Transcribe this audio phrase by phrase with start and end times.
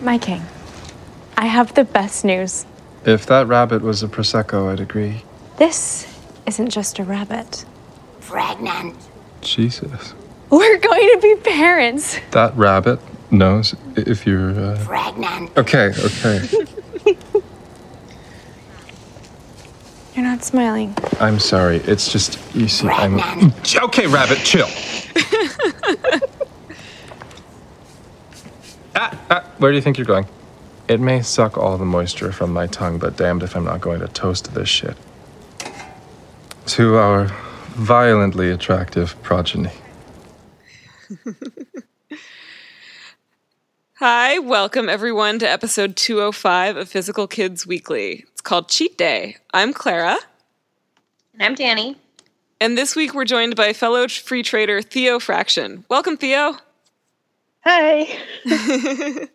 [0.00, 0.42] My king,
[1.36, 2.66] I have the best news.
[3.04, 5.22] If that rabbit was a Prosecco, I'd agree.
[5.56, 6.06] This
[6.46, 7.64] isn't just a rabbit.
[8.20, 8.96] Pregnant.
[9.40, 10.14] Jesus.
[10.50, 12.18] We're going to be parents.
[12.30, 13.00] That rabbit
[13.30, 14.50] knows if you're.
[14.50, 14.84] Uh...
[14.84, 15.56] Pregnant.
[15.56, 16.48] Okay, okay.
[20.14, 20.96] You're not smiling.
[21.20, 21.76] I'm sorry.
[21.78, 23.18] It's just, you see, I'm.
[23.18, 23.76] Pregnant.
[23.84, 24.66] Okay, rabbit, chill.
[28.98, 30.26] ah, ah, where do you think you're going?
[30.88, 34.00] It may suck all the moisture from my tongue, but damned if I'm not going
[34.00, 34.96] to toast this shit.
[36.66, 37.26] To our
[37.70, 39.70] violently attractive progeny.
[43.96, 48.24] Hi, welcome everyone to episode 205 of Physical Kids Weekly.
[48.30, 49.36] It's called Cheat Day.
[49.52, 50.16] I'm Clara,
[51.34, 51.96] And I'm Danny.
[52.60, 55.84] and this week we're joined by fellow free trader Theo Fraction.
[55.88, 56.58] Welcome, Theo.
[57.68, 58.08] Hi.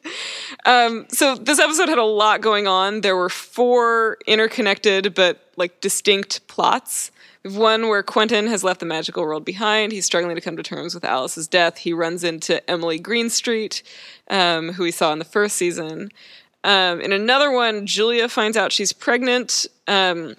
[0.65, 3.01] Um, so this episode had a lot going on.
[3.01, 7.11] There were four interconnected but like distinct plots.
[7.43, 9.91] One where Quentin has left the magical world behind.
[9.91, 11.79] He's struggling to come to terms with Alice's death.
[11.79, 13.83] He runs into Emily Greenstreet,
[14.29, 16.11] um, who we saw in the first season.
[16.63, 20.37] Um, in another one, Julia finds out she's pregnant, um,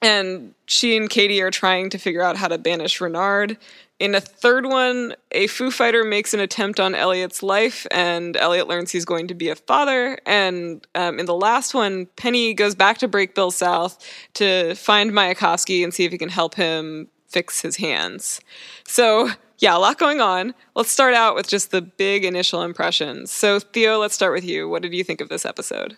[0.00, 3.58] and she and Kady are trying to figure out how to banish Reynard.
[3.98, 8.68] In a third one, a Foo Fighter makes an attempt on Eliot's life, and Eliot
[8.68, 10.18] learns he's going to be a father.
[10.24, 13.98] And um, in the last one, Penny goes back to Brakebills South
[14.34, 18.40] to find Mayakovsky and see if he can help him fix his hands.
[18.86, 20.54] So, yeah, a lot going on.
[20.76, 23.32] Let's start out with just the big initial impressions.
[23.32, 24.68] So, Theo, let's start with you.
[24.68, 25.96] What did you think of this episode?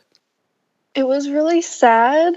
[0.94, 2.34] It was really sad.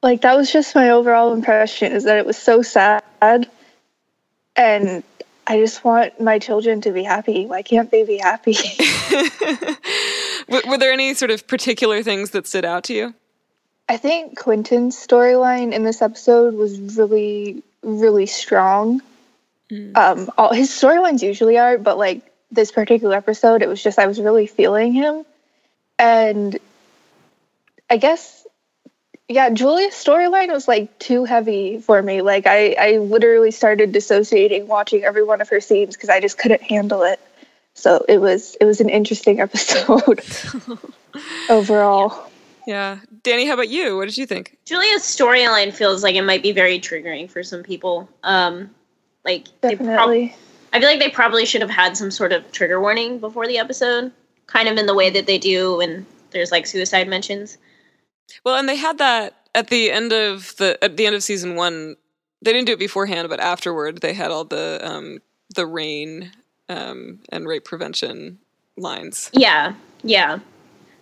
[0.00, 3.02] Like that was just my overall impression is that it was so sad.
[4.56, 5.02] And
[5.46, 7.46] I just want my children to be happy.
[7.46, 8.56] Why can't they be happy?
[10.48, 13.14] were, were there any sort of particular things that stood out to you?
[13.88, 19.02] I think Quentin's storyline in this episode was really, really strong.
[19.94, 24.06] Um, all his storylines usually are, but like this particular episode, it was just I
[24.06, 25.24] was really feeling him,
[25.98, 26.58] and
[27.88, 28.46] I guess,
[29.32, 32.22] yeah, Julia's storyline was like too heavy for me.
[32.22, 36.38] Like I, I literally started dissociating watching every one of her scenes because I just
[36.38, 37.20] couldn't handle it.
[37.74, 40.20] So it was, it was an interesting episode
[41.48, 42.30] overall.
[42.66, 43.00] Yeah.
[43.22, 43.96] Danny, how about you?
[43.96, 44.56] What did you think?
[44.64, 48.08] Julia's storyline feels like it might be very triggering for some people.
[48.22, 48.70] Um,
[49.24, 50.36] like they prob- Definitely.
[50.72, 53.58] I feel like they probably should have had some sort of trigger warning before the
[53.58, 54.12] episode,
[54.46, 57.58] kind of in the way that they do when there's like suicide mentions.
[58.44, 61.54] Well, and they had that at the end of the at the end of season
[61.54, 61.96] one.
[62.44, 65.18] They didn't do it beforehand, but afterward they had all the um,
[65.54, 66.32] the rain
[66.68, 68.38] um, and rape prevention
[68.76, 69.30] lines.
[69.32, 70.40] Yeah, yeah,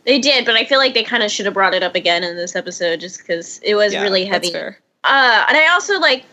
[0.05, 2.25] they did, but I feel like they kind of should have brought it up again
[2.25, 4.53] in this episode just because it was Yeah, really that's heavy.
[4.53, 4.79] fair.
[5.05, 6.25] Uh, and I also like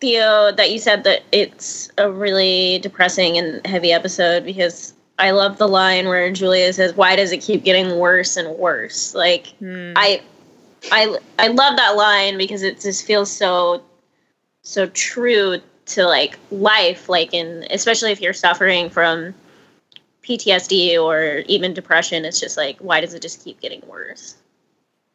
[0.00, 5.58] Theo that you said that it's a really depressing and heavy episode because I love
[5.58, 9.92] the line where Julia says, "Why does it keep getting worse and worse?" Like hmm.
[9.96, 10.22] I,
[10.92, 13.82] I, I love that line because it just feels so,
[14.62, 17.08] so true to like life.
[17.08, 19.34] Like in especially if you're suffering from
[20.22, 24.36] PTSD or even depression, it's just like, why does it just keep getting worse?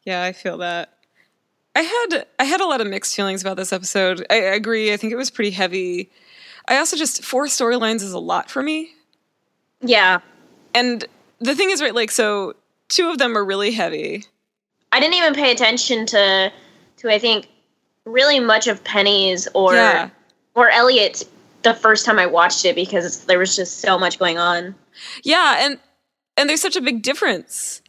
[0.06, 0.90] Yeah, I feel that.
[1.76, 4.26] I had I had a lot of mixed feelings about this episode.
[4.30, 4.94] I, I agree.
[4.94, 6.12] I think it was pretty heavy.
[6.68, 8.92] I also just four storylines is a lot for me.
[9.84, 10.20] Yeah,
[10.74, 11.06] And
[11.40, 11.94] the thing is, right?
[11.94, 12.56] Like, so
[12.90, 14.26] two of them are really heavy.
[14.92, 16.52] I didn't even pay attention to
[16.98, 17.48] to I think
[18.06, 20.10] really much of Penny's or Yeah.
[20.56, 21.24] or Eliot
[21.64, 24.76] the first time I watched it because there was just so much going on.
[25.24, 25.80] Yeah, and
[26.38, 27.82] and there's such a big difference.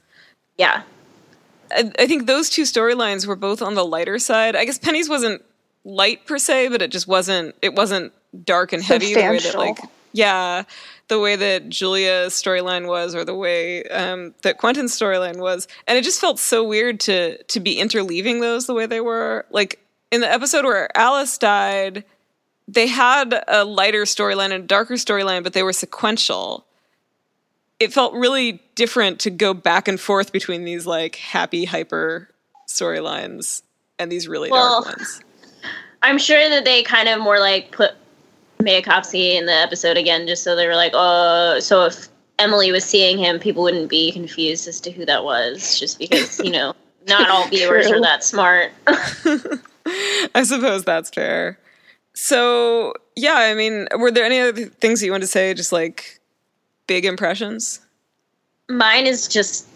[0.56, 0.82] Yeah.
[1.70, 4.54] I, I think those two storylines were both on the lighter side.
[4.56, 5.42] I guess Penny's wasn't
[5.84, 7.54] light per se, but it just wasn't.
[7.62, 8.12] It wasn't
[8.44, 9.78] dark and heavy the way that like
[10.12, 10.62] yeah,
[11.08, 15.98] the way that Julia's storyline was, or the way um, that Quentin's storyline was, and
[15.98, 19.46] it just felt so weird to to be interleaving those the way they were.
[19.50, 22.04] Like in the episode where Alice died,
[22.68, 26.66] they had a lighter storyline and a darker storyline, but they were sequential
[27.80, 32.30] it felt really different to go back and forth between these like happy hyper
[32.68, 33.62] storylines
[33.98, 35.20] and these really Well- dark ones.
[36.02, 37.92] I'm sure that they kind of more like put
[38.58, 42.08] Mayakovsky in the episode again just so they were like, oh, so if
[42.38, 46.40] Emily was seeing him, people wouldn't be confused as to who that was just because,
[46.40, 46.74] you know,
[47.08, 48.72] not all viewers are that smart.
[50.34, 51.58] I suppose that's fair.
[52.14, 55.52] So yeah, I mean, were there any other things that you wanted to say?
[55.54, 56.20] Just like
[56.86, 57.80] big impressions.
[58.68, 59.68] Mine is just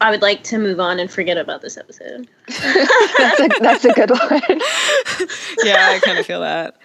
[0.00, 2.28] I would like to move on and forget about this episode.
[2.48, 4.60] that's a that's a good one.
[5.64, 6.76] yeah, I kind of feel that.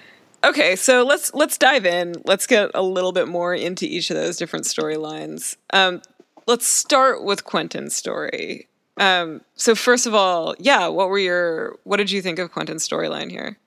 [0.44, 2.16] Okay, so let's let's dive in.
[2.26, 5.58] Let's get a little bit more into each of those different storylines.
[5.72, 6.02] Um,
[6.48, 8.68] let's start with Quentin's story.
[8.98, 12.88] Um, so first of all, yeah, what were your what did you think of Quentin's
[12.88, 13.58] storyline here?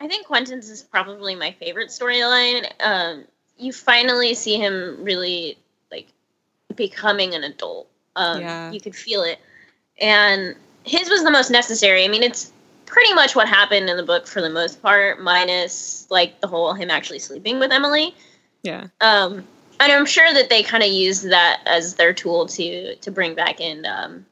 [0.00, 2.70] I think Quentin's is probably my favorite storyline.
[2.80, 3.24] Um,
[3.58, 5.58] you finally see him really
[5.90, 6.06] like
[6.76, 7.88] becoming an adult.
[8.16, 8.70] Um, Yeah.
[8.70, 9.38] You could feel it,
[10.00, 10.54] and
[10.84, 12.04] his was the most necessary.
[12.04, 12.52] I mean, it's
[12.88, 16.72] pretty much what happened in the book for the most part, minus like the whole
[16.74, 18.14] him actually sleeping with Emily.
[18.62, 18.88] Yeah.
[19.00, 19.46] Um,
[19.80, 23.34] and I'm sure that they kind of used that as their tool to to bring
[23.34, 24.26] back in um,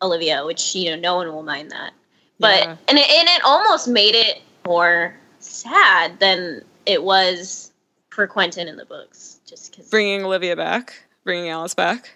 [0.00, 1.92] Olivia, which you know no one will mind that.
[2.38, 2.76] But Yeah.
[2.88, 7.72] and it, and it almost made it more sad than it was
[8.10, 9.90] for Quentin in the books, just because.
[9.90, 10.94] Bringing Olivia back,
[11.24, 12.10] bringing Alice back.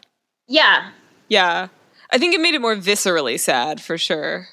[0.47, 0.91] Yeah,
[1.29, 1.69] Yeah.
[2.11, 4.49] I think it made it more viscerally sad for sure.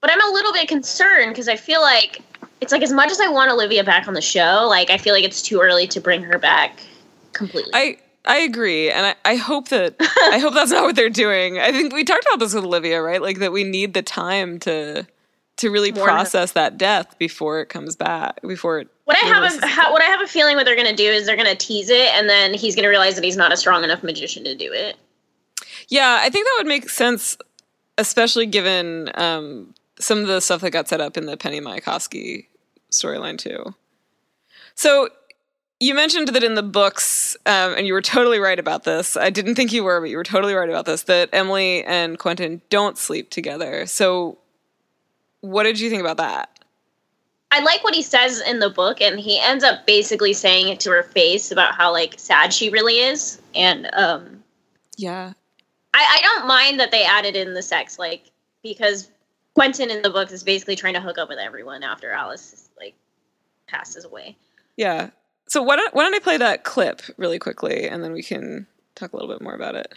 [0.00, 2.22] But I'm a little bit concerned because I feel like
[2.60, 5.14] it's like as much as I want Olivia back on the show, like I feel
[5.14, 6.82] like it's too early to bring her back
[7.32, 7.70] completely.
[7.74, 9.96] I I agree, and I, I hope that
[10.32, 11.58] I hope that's not what they're doing.
[11.58, 13.22] I think we talked about this with Olivia, right?
[13.22, 15.06] Like that we need the time to
[15.56, 16.02] to really her.
[16.02, 18.40] process that death before it comes back.
[18.42, 18.88] Before it.
[19.04, 21.26] What I have a ha, what I have a feeling what they're gonna do is
[21.26, 24.02] they're gonna tease it, and then he's gonna realize that he's not a strong enough
[24.02, 24.96] magician to do it.
[25.88, 27.36] Yeah, I think that would make sense,
[27.98, 32.46] especially given um, some of the stuff that got set up in the Penny Mayakovsky
[32.90, 33.74] storyline too.
[34.74, 35.08] So
[35.80, 39.16] you mentioned that in the books, um, and you were totally right about this.
[39.16, 41.04] I didn't think you were, but you were totally right about this.
[41.04, 43.86] That Emily and Quentin don't sleep together.
[43.86, 44.38] So,
[45.40, 46.50] what did you think about that?
[47.50, 50.80] I like what he says in the book, and he ends up basically saying it
[50.80, 54.44] to her face about how like sad she really is, and um,
[54.98, 55.32] Yeah,
[55.94, 58.30] I, I don't mind that they added in the sex, like
[58.62, 59.10] because
[59.54, 62.94] Quentin in the book is basically trying to hook up with everyone after Alice like
[63.66, 64.36] passes away.
[64.76, 65.10] yeah.
[65.48, 68.68] So why don't why don't I play that clip really quickly, and then we can
[68.94, 69.92] talk a little bit more about it.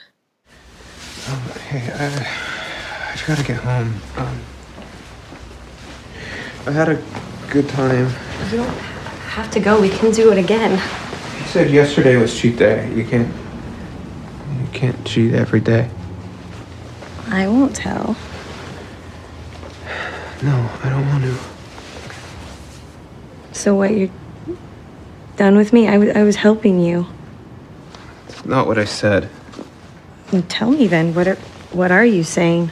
[1.69, 4.01] Hey, I, I gotta get home.
[4.17, 4.41] Um,
[6.65, 7.03] I had a
[7.51, 8.09] good time.
[8.49, 9.79] You don't have to go.
[9.79, 10.71] We can do it again.
[10.71, 12.91] You said yesterday was cheat day.
[12.95, 13.31] You can't.
[14.59, 15.87] You can't cheat every day.
[17.27, 18.17] I won't tell.
[20.43, 21.37] No, I don't want to.
[23.53, 23.95] So what?
[23.95, 24.09] You're
[25.37, 25.87] done with me?
[25.87, 27.07] I was I was helping you.
[28.27, 29.29] It's not what I said.
[30.33, 31.13] Well, tell me then.
[31.15, 31.35] What are
[31.71, 32.71] what are you saying?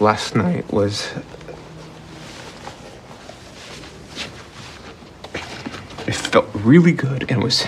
[0.00, 1.08] Last night was.
[6.06, 7.66] It felt really good and was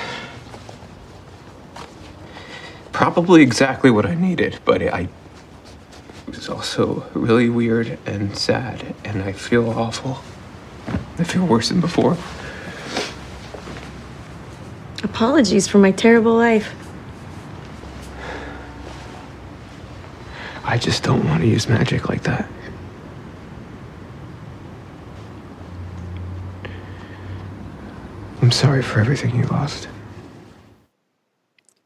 [2.93, 5.09] probably exactly what I needed, but I
[6.28, 10.19] it was also really weird and sad, and I feel awful.
[11.19, 12.19] I feel worse than before.
[15.02, 16.75] Apologies for my terrible life.
[20.64, 22.46] I just don't want to use magic like that.
[28.42, 29.88] I'm sorry for everything you lost.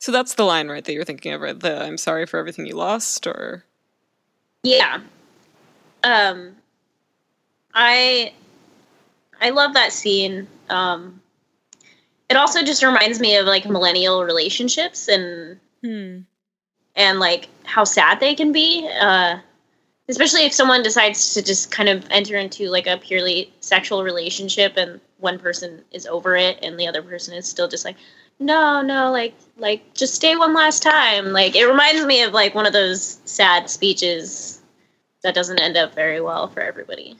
[0.00, 0.84] So that's the line, right?
[0.84, 1.58] That you're thinking of, right?
[1.58, 3.64] The "I'm sorry for everything you lost," or
[4.62, 5.00] Yeah.
[6.04, 6.56] Um
[7.74, 8.32] I
[9.40, 10.46] I love that scene.
[10.68, 11.20] Um
[12.28, 16.20] it also just reminds me of like millennial relationships and hmm.
[16.96, 18.88] and like how sad they can be.
[19.00, 19.38] Uh
[20.08, 24.74] especially if someone decides to just kind of enter into like a purely sexual relationship
[24.76, 27.96] and one person is over it and the other person is still just like
[28.38, 32.54] no no like like just stay one last time like it reminds me of like
[32.54, 34.60] one of those sad speeches
[35.22, 37.16] that doesn't end up very well for everybody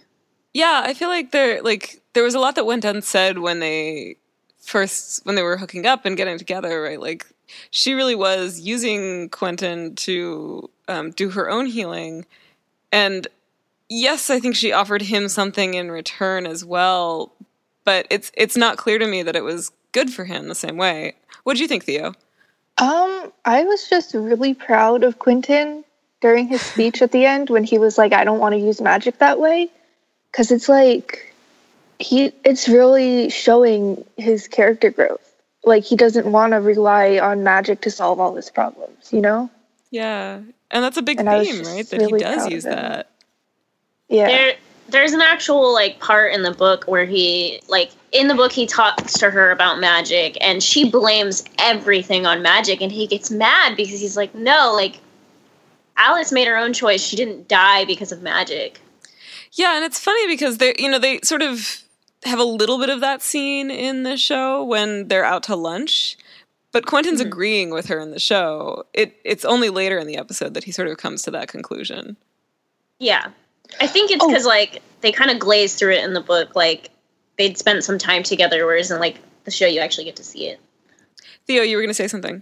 [0.55, 4.17] Yeah, I feel like there like there was a lot that went unsaid when they
[4.61, 7.01] first when they were hooking up and getting together, right?
[7.01, 7.27] Like
[7.71, 12.27] she really was using Quentin to um, do her own healing,
[12.91, 13.27] and
[13.89, 17.33] yes, I think she offered him something in return as well.
[17.85, 20.77] But it's it's not clear to me that it was good for him the same
[20.77, 21.15] way.
[21.45, 22.15] What do you think, Theo?
[22.79, 25.85] Um, I was just really proud of Quentin
[26.21, 28.81] during his speech at the end when he was like, "I don't want to use
[28.81, 29.71] magic that way,"
[30.31, 31.33] because it's like
[31.99, 35.35] he, it's really showing his character growth.
[35.65, 39.49] Like he doesn't want to rely on magic to solve all his problems, you know?
[39.91, 41.87] Yeah, and that's a big And theme, right?
[41.89, 43.11] That he does use that.
[44.09, 44.27] Yeah.
[44.27, 44.55] there
[44.93, 48.67] there's an actual like part in the book where he like in the book he
[48.67, 53.77] talks to her about magic and she blames everything on magic and he gets mad
[53.77, 55.01] because he's like no like
[55.97, 58.81] alice made her own choice she didn't die because of magic
[59.53, 61.83] Yeah, and it's funny because they, you know, they sort of
[62.25, 66.17] have a little bit of that scene in the show when they're out to lunch.
[66.73, 67.29] But Quentin's mm-hmm.
[67.29, 68.85] agreeing with her in the show.
[68.95, 72.17] It it's only later in the episode that he sort of comes to that conclusion.
[72.99, 73.31] yeah
[73.81, 74.29] i think it's Oh.
[74.29, 76.91] because like they kind of glaze through it in the book like
[77.39, 80.49] they'd spent some time together whereas in like the show you actually get to see
[80.49, 80.61] it
[81.47, 82.41] Theo, you were going to say something.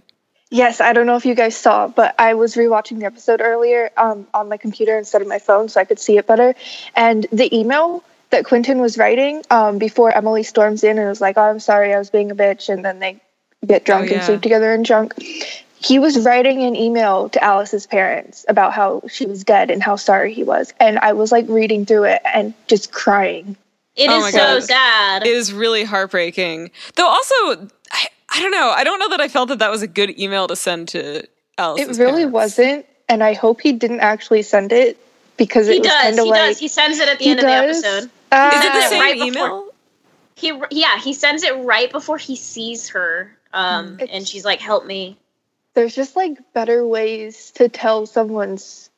[0.51, 3.89] Yes, I don't know if you guys saw, but I was rewatching the episode earlier
[3.97, 6.53] um, on my computer instead of my phone so I could see it better.
[6.95, 11.35] And the email that Quentin was writing um, before Emily storms in and was like,
[11.37, 12.69] oh, I'm sorry, I was being a bitch.
[12.71, 13.19] And then they
[13.65, 14.17] get drunk Oh, yeah.
[14.17, 15.15] and sleep together and drunk.
[15.83, 19.95] He was writing an email to Alice's parents about how she was dead and how
[19.95, 20.73] sorry he was.
[20.79, 23.57] And I was like reading through it and just crying.
[23.95, 24.63] It is Oh my so God.
[24.63, 26.69] sad It is really heartbreaking.
[26.95, 27.35] Though also,
[27.91, 28.69] I, I don't know.
[28.75, 31.27] I don't know that I felt that that was a good email to send to
[31.57, 31.97] Alice.
[31.97, 32.85] It really wasn't.
[33.09, 34.97] And I hope he didn't actually send it
[35.37, 36.39] because he it was does kind of he like.
[36.41, 37.81] does he sends it at the He end of does?
[37.81, 38.57] the episode Ah.
[38.59, 39.67] Is it the Uh, same right before- email?
[40.35, 43.35] He yeah, he sends it right before he sees her.
[43.51, 44.05] Um Hmm.
[44.09, 45.17] and she's like, "Help me."
[45.73, 48.89] There's just like better ways to tell someone's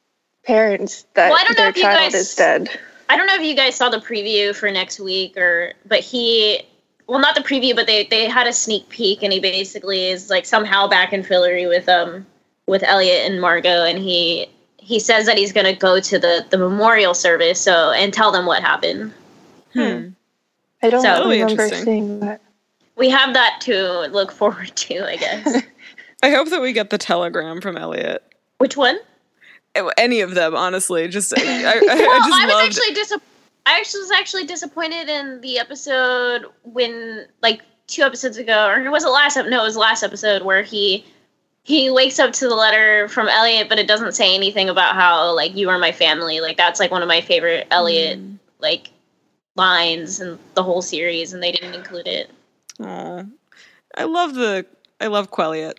[0.45, 2.69] parents that Well, I don't know their if you child guys- is dead.
[3.09, 6.61] I don't know if you guys saw the preview for next week or but he
[7.07, 10.29] well not the preview but they they had a sneak peek and he basically is
[10.29, 12.25] like somehow back in Fillory with um
[12.65, 16.45] with Eliot and Margo and he he says that he's going to go to the
[16.49, 19.13] the memorial service so and tell them what happened.
[19.73, 20.09] Hmm.
[20.81, 21.85] I don't So- That'll remember interesting.
[21.85, 22.41] seeing that.
[22.95, 25.63] We have that to look forward to, I guess.
[26.23, 28.23] I hope that we get the telegram from Eliot.
[28.57, 28.97] Which one?
[29.97, 31.07] Any of them, honestly.
[31.07, 32.65] Just I, well, I just I was loved.
[32.65, 33.13] actually dis-
[33.65, 39.03] I actually was actually disappointed in the episode when, like, two episodes ago, or was
[39.03, 39.35] it last?
[39.37, 41.05] ep- No, it was last episode where he
[41.63, 45.33] he wakes up to the letter from Eliot, but it doesn't say anything about how
[45.35, 46.39] like you are my family.
[46.41, 48.37] Like that's like one of my favorite Eliot Mm.
[48.59, 48.89] like
[49.55, 52.29] lines in the whole series, and they didn't include it.
[52.81, 53.23] Aw.
[53.97, 54.65] I love the
[55.01, 55.75] I love Queliot.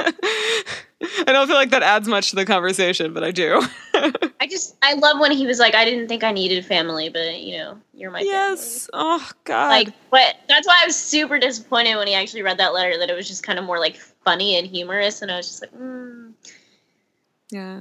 [0.00, 3.62] I don't feel like that adds much to the conversation, but I do.
[4.40, 7.40] I just I love when he was like, I didn't think I needed family, but
[7.40, 8.32] you know, you're my family.
[8.32, 8.88] yes.
[8.92, 9.68] Oh God.
[9.68, 13.10] like but that's why i was super disappointed when he actually read that letter that
[13.10, 15.74] it was just kind of more like funny and humorous and i was just like
[15.74, 16.32] mm,
[17.50, 17.80] yeah.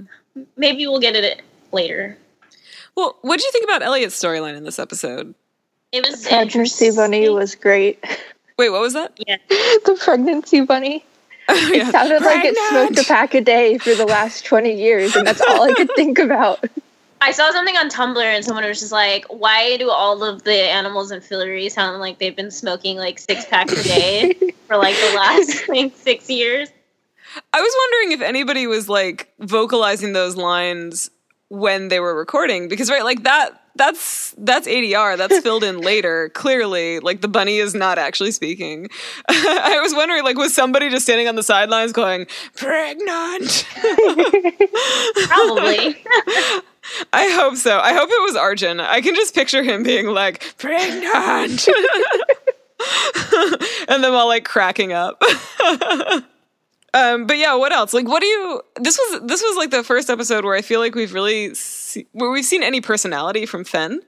[0.56, 2.18] maybe we'll get it later
[2.96, 5.36] Well, what did you think about Eliot's storyline in this episode?
[5.92, 8.04] it was Pregnancy bunny was great.
[8.58, 9.14] Wait, what was that?
[9.28, 11.06] yeah the pregnancy bunny.
[11.50, 11.92] Oh, It yeah.
[11.92, 15.42] sounded like it smoked a pack a day for the last 20 years, and that's
[15.42, 16.64] all I could think about.
[17.22, 20.54] i saw something on tumblr and someone was just like why do all of the
[20.54, 24.34] animals in Fillory sound like they've been smoking like six packs a day
[24.68, 26.70] for like the last like six years
[27.54, 31.10] I was wondering if anybody was like vocalizing those lines
[31.50, 36.30] when they were recording because right like that that's that's ADR that's filled in later
[36.30, 37.00] clearly.
[37.00, 38.90] Like the bunny is not actually speaking.
[39.30, 43.68] I was wondering like was somebody just standing on the sidelines going pregnant.
[45.28, 45.98] Probably.
[47.14, 47.80] I hope so.
[47.80, 48.80] I hope it was Arjun.
[48.80, 51.68] I can just picture him being like pregnant.
[53.88, 55.22] And them all like cracking up.
[56.94, 57.94] Um, but yeah, what else?
[57.94, 58.62] Like, what do you?
[58.78, 61.54] This was this was like the first episode where I feel like we've really
[61.98, 64.02] see, where we've seen any personality from Fen.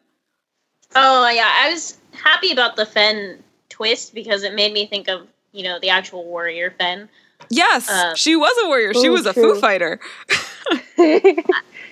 [0.95, 5.27] Oh yeah, I was happy about the Fen twist because it made me think of
[5.51, 7.09] you know the actual warrior Fen.
[7.49, 8.93] Yes, Uh, she was a warrior.
[8.93, 9.55] She oh, was a true.
[9.55, 9.99] Foo Fighter.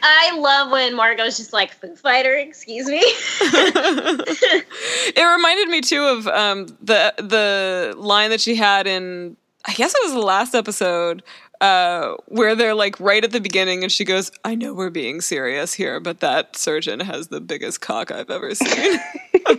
[0.03, 2.99] I love when Margo's just like Foo Fighter, excuse me.
[5.09, 9.93] it reminded me too of um, the the line that she had in I guess
[9.93, 11.23] it was the last episode
[11.61, 15.21] uh, where they're like right at the beginning, and she goes, "I know we're being
[15.21, 18.99] serious here, but that surgeon has the biggest cock I've ever seen."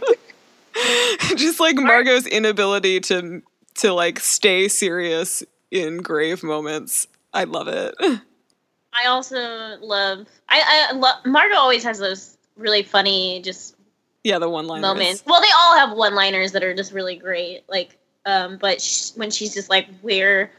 [1.37, 3.43] Just like Margo's inability to
[3.77, 7.07] to like stay serious in grave moments.
[7.33, 7.95] I love it.
[8.01, 13.77] I also love I I love Margo always has those really funny just
[14.25, 15.23] Yeah, the one line moments.
[15.27, 17.65] Well, they all have one-liners that are just really great.
[17.69, 20.51] Like um but sh- when she's just like we're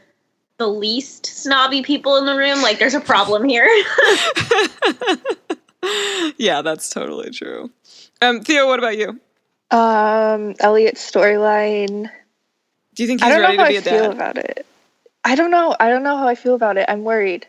[0.60, 3.66] the least snobby people in the room, like there's a problem here.
[6.36, 7.70] yeah, that's totally true.
[8.22, 9.18] Um, Theo, what about you?
[9.70, 12.10] Um, Eliot's storyline.
[12.94, 14.12] Do you think I he's don't know ready how to I be a feel dad?
[14.12, 14.66] about it.
[15.24, 15.74] I don't know.
[15.80, 16.84] I don't know how I feel about it.
[16.88, 17.46] I'm worried.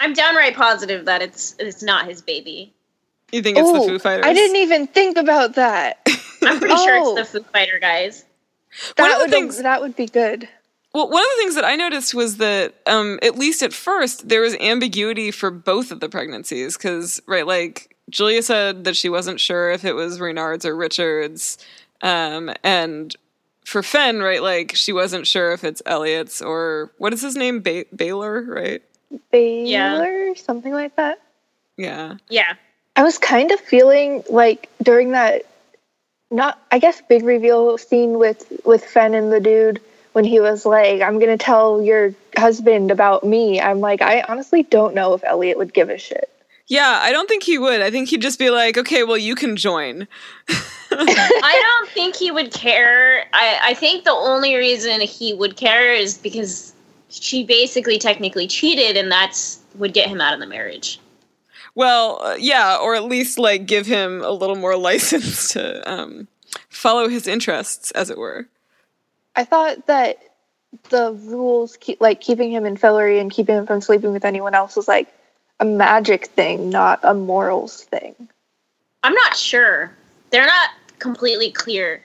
[0.00, 2.72] I'm downright positive that it's it's not his baby.
[3.32, 4.24] You think it's the Foo Fighters?
[4.26, 5.98] I didn't even think about that.
[6.42, 7.16] I'm pretty sure Oh.
[7.16, 8.24] it's the Foo Fighter guys.
[8.96, 10.48] That would things- that would be good.
[10.94, 14.28] Well, one of the things that I noticed was that, um, at least at first,
[14.28, 16.76] there was ambiguity for both of the pregnancies.
[16.76, 21.58] Because, right, like Julia said that she wasn't sure if it was Reynard's or Richard's.
[22.00, 23.14] Um, and
[23.64, 27.60] for Fen, right, like she wasn't sure if it's Eliot's or what is his name?
[27.60, 28.82] Ba- Baylor, right?
[29.30, 31.20] Baylor, something like that.
[31.76, 32.16] Yeah.
[32.28, 32.54] Yeah.
[32.96, 35.42] I was kind of feeling like during that
[36.30, 39.80] not I guess big reveal scene with with Fen and the dude
[40.18, 43.60] when he was like, I'm gonna tell your husband about me.
[43.60, 46.28] I'm like, I honestly don't know if Eliot would give a shit.
[46.66, 47.80] Yeah, I don't think he would.
[47.80, 50.08] I think he'd just be like, okay, well, you can join.
[50.90, 53.26] I don't think he would care.
[53.32, 56.74] I, I think the only reason he would care is because
[57.10, 60.98] she basically technically cheated, and that's would get him out of the marriage.
[61.76, 66.26] Well, uh, yeah, or at least like give him a little more license to um,
[66.68, 68.48] follow his interests, as it were.
[69.38, 70.18] I thought that
[70.90, 74.52] the rules keep like keeping him in Fillory and keeping him from sleeping with anyone
[74.52, 75.06] else was like
[75.60, 78.16] a magic thing, not a morals thing.
[79.04, 79.92] I'm not sure.
[80.30, 82.02] They're not completely clear.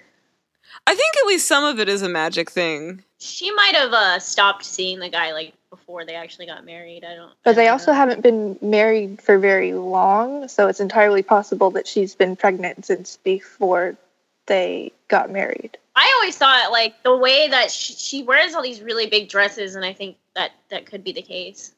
[0.86, 3.04] I think at least some of it is a magic thing.
[3.18, 7.04] She might have uh, stopped seeing the guy like before they actually got married.
[7.04, 7.34] I don't.
[7.44, 7.98] But I they don't also know.
[7.98, 13.18] haven't been married for very long, so it's entirely possible that she's been pregnant since
[13.24, 13.98] before
[14.46, 15.80] they got married.
[15.95, 19.75] I always thought like the way that she, she wears all these really big dresses,
[19.75, 21.73] and I think that that could be the case.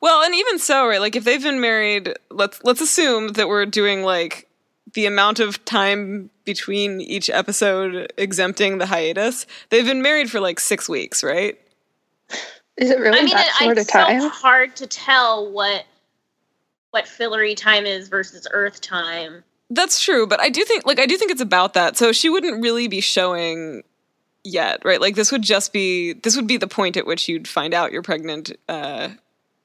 [0.00, 1.00] Well, and even so, right?
[1.00, 4.48] Like if they've been married, let's let's assume that we're doing like
[4.94, 9.46] the amount of time between each episode exempting the hiatus.
[9.70, 11.58] They've been married for like six weeks, right?
[12.76, 14.30] Is it really I mean, that it, short a it's so time?
[14.30, 15.84] hard to tell what
[16.90, 19.44] what Fillory time is versus Earth time.
[19.70, 21.96] That's true, but I do think like I do think it's about that.
[21.96, 23.82] So she wouldn't really be showing
[24.44, 25.00] yet, right?
[25.00, 27.92] Like this would just be this would be the point at which you'd find out
[27.92, 29.10] you're pregnant uh,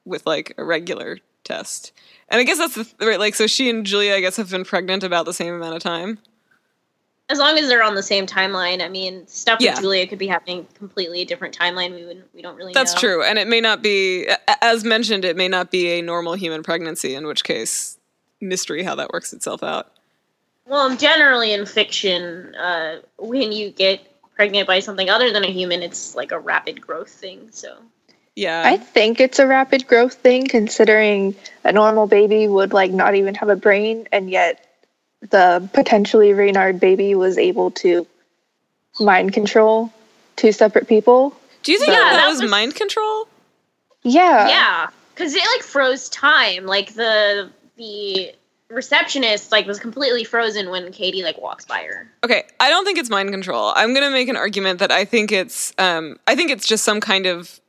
[0.04, 1.92] with like a regular test.
[2.28, 3.18] And I guess that's the right.
[3.18, 5.82] Like so, she and Julia, I guess, have been pregnant about the same amount of
[5.82, 6.18] time.
[7.30, 9.72] As long as they're on the same timeline, I mean, stuff Yeah.
[9.72, 11.94] with Julia could be happening completely a different timeline.
[11.94, 12.74] We wouldn't, we don't really.
[12.74, 13.00] That's know.
[13.00, 14.28] true, and it may not be,
[14.60, 17.14] as mentioned, it may not be a normal human pregnancy.
[17.14, 17.98] In which case,
[18.42, 19.90] mystery how that works itself out.
[20.66, 24.00] Well, generally in fiction, uh, when you get
[24.34, 27.48] pregnant by something other than a human, it's like a rapid growth thing.
[27.52, 27.76] So
[28.34, 33.14] Yeah, I think it's a rapid growth thing considering a normal baby would like not
[33.14, 34.66] even have a brain and yet
[35.30, 38.06] the potentially Reynard baby was able to
[39.00, 39.92] mind control
[40.36, 41.36] two separate people.
[41.62, 43.28] do you think Yeah, that, that was, was- mind control?
[44.02, 44.48] Yeah.
[44.48, 46.66] yeah, because it like froze time.
[46.66, 48.32] Like the the
[48.70, 52.10] receptionist like was completely frozen when Kady like walks by her.
[52.24, 53.72] Okay, I don't think it's mind control.
[53.76, 57.00] I'm gonna make an argument that I think it's, um, I think it's just some
[57.00, 57.60] kind of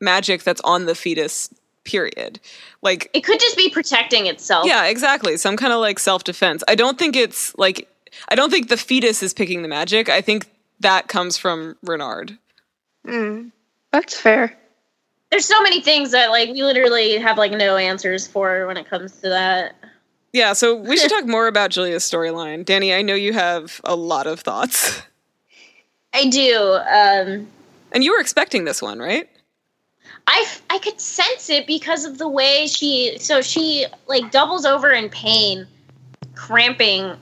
[0.00, 1.52] magic that's on the fetus.
[1.84, 2.40] Period.
[2.80, 4.66] Like It could just be protecting itself.
[4.66, 5.36] Yeah, exactly.
[5.36, 6.64] Some kind of like self defense.
[6.66, 7.86] I don't think it's like
[8.30, 10.08] I don't think the fetus is picking the magic.
[10.08, 10.46] I think
[10.80, 12.38] that comes from Reynard.
[13.06, 13.50] Mm,
[13.92, 14.56] that's fair.
[15.30, 18.88] There's so many things that like we literally have like no answers for when it
[18.88, 19.74] comes to that.
[20.34, 22.64] Yeah, so we should talk more about Julia's storyline.
[22.64, 25.00] Danny, I know you have a lot of thoughts.
[26.12, 26.78] I do.
[26.90, 27.46] Um,
[27.92, 29.30] And you were expecting this one, right?
[30.26, 34.90] I I could sense it because of the way she so she like doubles over
[34.90, 35.66] in pain,
[36.34, 37.14] cramping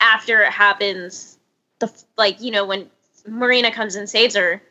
[0.00, 1.38] after it happens.
[1.80, 2.88] The like you know when
[3.26, 4.62] Marina comes and saves her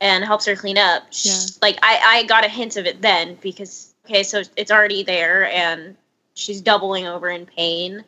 [0.00, 1.04] and helps her clean up.
[1.12, 1.40] sh- Yeah.
[1.62, 5.48] Like I I got a hint of it then because okay so it's already there
[5.50, 5.96] and
[6.38, 8.04] she's doubling over in pain.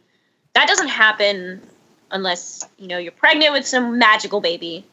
[0.55, 1.61] That doesn't happen
[2.11, 4.85] unless you know you're pregnant with some magical baby.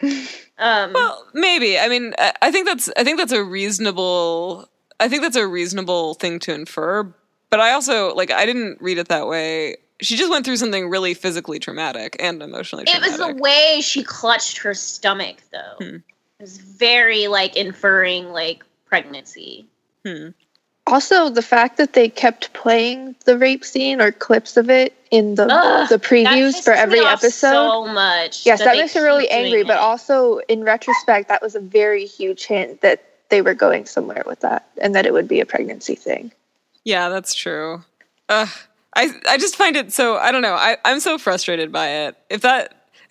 [0.58, 1.78] Um, Well, maybe.
[1.78, 4.66] I mean, I I think that's I think that's a reasonable
[4.98, 7.12] I think that's a reasonable thing to infer,
[7.50, 9.76] but I also like I didn't read it that way.
[10.00, 13.18] She just went through something really physically traumatic and emotionally It traumatic.
[13.18, 15.76] was the way she clutched her stomach, though.
[15.78, 15.94] Hmm.
[15.96, 16.02] It
[16.40, 19.66] was very like inferring like pregnancy.
[20.06, 20.28] Hmm.
[20.86, 25.34] Also, the fact that they kept playing the rape scene or clips of it in
[25.34, 27.50] the Ugh, the previews for pisses me every off episode.
[27.52, 28.46] so much.
[28.46, 29.64] yes, that, they makes me really angry.
[29.64, 34.22] But also, in retrospect, that was a very huge hint that they were going somewhere
[34.26, 36.30] with that, and that it would be a pregnancy thing.
[36.84, 37.82] Yeah, that's true.
[38.28, 38.48] Ugh.
[38.94, 40.54] I I just find it so I don't know.
[40.54, 42.16] I I'm so frustrated by it.
[42.30, 42.74] If that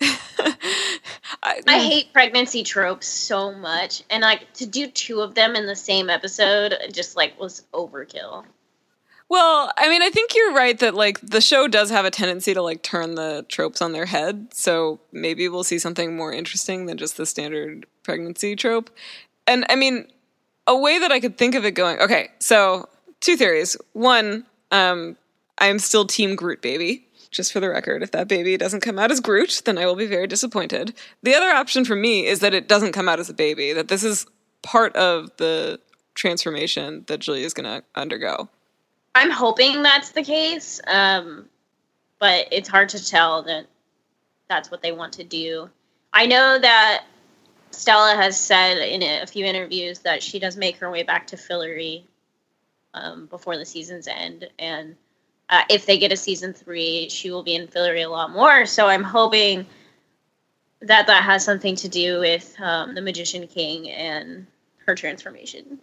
[1.42, 5.66] I, I hate pregnancy tropes so much, and like to do two of them in
[5.66, 8.44] the same episode just like was overkill.
[9.28, 12.54] Well, I mean, I think you're right that like the show does have a tendency
[12.54, 14.48] to like turn the tropes on their head.
[14.52, 18.90] So maybe we'll see something more interesting than just the standard pregnancy trope.
[19.48, 20.06] And I mean,
[20.66, 21.98] a way that I could think of it going.
[22.00, 22.88] Okay, so
[23.20, 23.76] two theories.
[23.92, 25.16] One, um,
[25.58, 27.08] I am still Team Groot baby.
[27.30, 29.96] Just for the record, if that baby doesn't come out as Groot, then I will
[29.96, 30.94] be very disappointed.
[31.22, 33.72] The other option for me is that it doesn't come out as a baby.
[33.72, 34.26] That this is
[34.62, 35.80] part of the
[36.14, 38.48] transformation that Julia is going to undergo.
[39.14, 41.48] I'm hoping that's the case, um,
[42.18, 43.66] but it's hard to tell that
[44.48, 45.70] that's what they want to do.
[46.12, 47.04] I know that
[47.70, 51.36] Stella has said in a few interviews that she does make her way back to
[51.36, 52.04] Fillory
[52.94, 54.96] um, before the season's end, and
[55.48, 58.66] uh, if they get a season three, she will be in Fillory a lot more.
[58.66, 59.66] So I'm hoping
[60.80, 64.46] that that has something to do with um, the Magician King and
[64.84, 65.78] her transformation.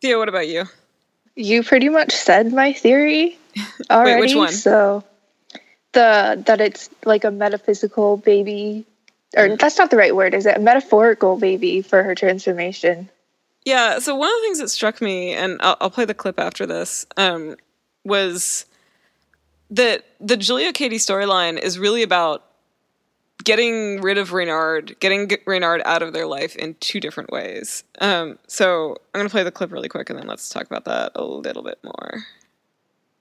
[0.00, 0.64] Thea, what about you?
[1.34, 3.38] You pretty much said my theory
[3.90, 4.20] already.
[4.20, 4.52] Wait, which one?
[4.52, 5.04] So
[5.92, 8.86] the that it's like a metaphysical baby,
[9.36, 10.56] or that's not the right word, is it?
[10.56, 13.10] A metaphorical baby for her transformation.
[13.66, 16.38] Yeah, so one of the things that struck me, and I'll, I'll play the clip
[16.38, 17.56] after this, um,
[18.04, 18.64] was
[19.70, 22.44] that the Julia Kady storyline is really about
[23.44, 27.84] getting rid of Reynard, getting Reynard out of their life in two different ways.
[28.00, 30.84] Um, so I'm going to play the clip really quick and then let's talk about
[30.86, 32.24] that a little bit more.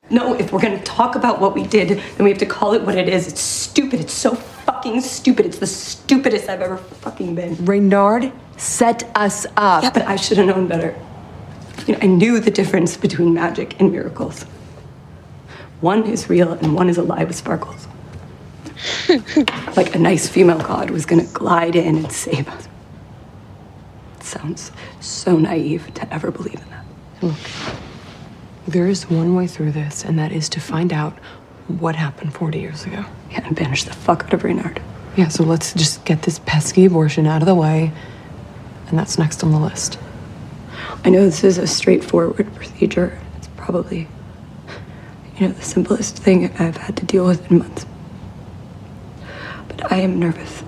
[0.10, 2.84] No, if we're gonna talk about what we did, then we have to call it
[2.84, 3.28] what it is.
[3.28, 4.00] It's stupid.
[4.00, 5.48] It's so fucking stupid.
[5.48, 7.56] It's the stupidest I've ever fucking been.
[7.66, 9.84] Reynard set us up.
[9.84, 10.96] Yeah, but I should have known better.
[11.88, 14.46] You know, I knew the difference between magic and miracles.
[15.82, 17.88] One is real and one is alive with sparkles.
[19.76, 22.68] like a nice female god was gonna glide in and save us.
[24.18, 26.86] It sounds so naive to ever believe in that.
[27.22, 27.36] Look,
[28.68, 31.14] there is one way through this, and that is to find out
[31.68, 33.06] what happened 40 years ago.
[33.32, 34.82] Yeah, and banish the fuck out of Reynard.
[35.16, 37.92] Yeah, so let's just get this pesky abortion out of the way,
[38.88, 39.98] and that's next on the list.
[41.04, 43.20] I know this is a straightforward procedure.
[43.38, 44.08] It's probably,
[45.38, 47.86] you know, the simplest thing I've had to deal with in months.
[49.68, 50.64] But I am nervous.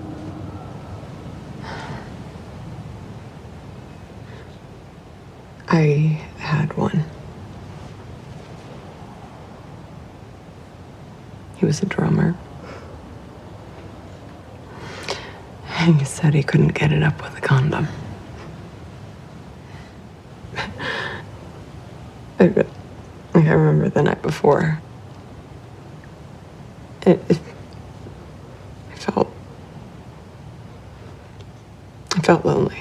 [5.70, 7.04] I had one.
[11.58, 12.36] He was a drummer.
[15.80, 17.88] And he said he couldn't get it up with a condom.
[22.40, 22.68] I, like,
[23.36, 24.84] I remember the night before.
[27.08, 27.40] It, it,
[28.92, 29.34] I felt.
[32.16, 32.78] I felt lonely.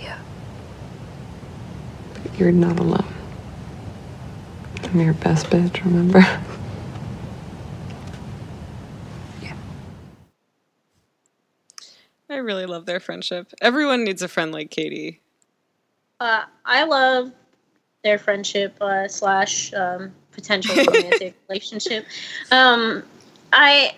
[0.00, 0.18] Yeah.
[2.22, 3.04] But you're not alone.
[4.84, 6.24] I'm your best bitch, remember?
[9.42, 9.54] Yeah.
[12.30, 13.52] I really love their friendship.
[13.62, 15.21] Everyone needs a friend like Kady.
[16.22, 17.32] Uh, I love
[18.04, 22.06] their friendship uh, slash um, potential romantic relationship.
[22.52, 23.02] Um,
[23.52, 23.96] I,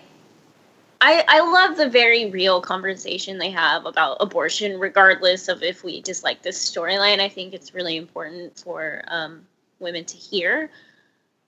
[1.01, 6.01] I I love the very real conversation they have about abortion, regardless of if we
[6.01, 7.19] dislike this storyline.
[7.19, 9.45] I think it's really important for um,
[9.77, 10.71] women to hear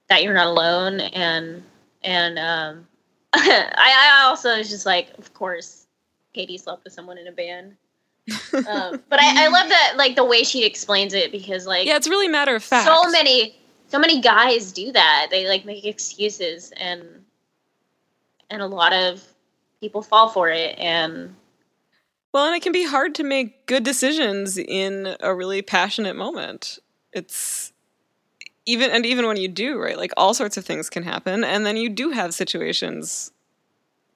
[0.09, 1.63] that you're not alone, and
[2.03, 2.87] and um,
[3.33, 5.87] I, I also was just like, of course,
[6.33, 7.75] Kady slept with someone in a band.
[8.67, 11.95] Um, but I, I love that like the way she explains it because like Yeah,
[11.95, 12.85] it's really matter of fact.
[12.87, 17.03] so many so many guys do that they like make excuses and
[18.49, 19.23] and a lot of
[19.79, 21.35] people fall for it and
[22.33, 26.79] Well, and it can be hard to make good decisions in a really passionate moment.
[27.13, 27.71] It's
[28.65, 29.97] even and even when you do, right?
[29.97, 33.31] Like all sorts of things can happen and then you do have situations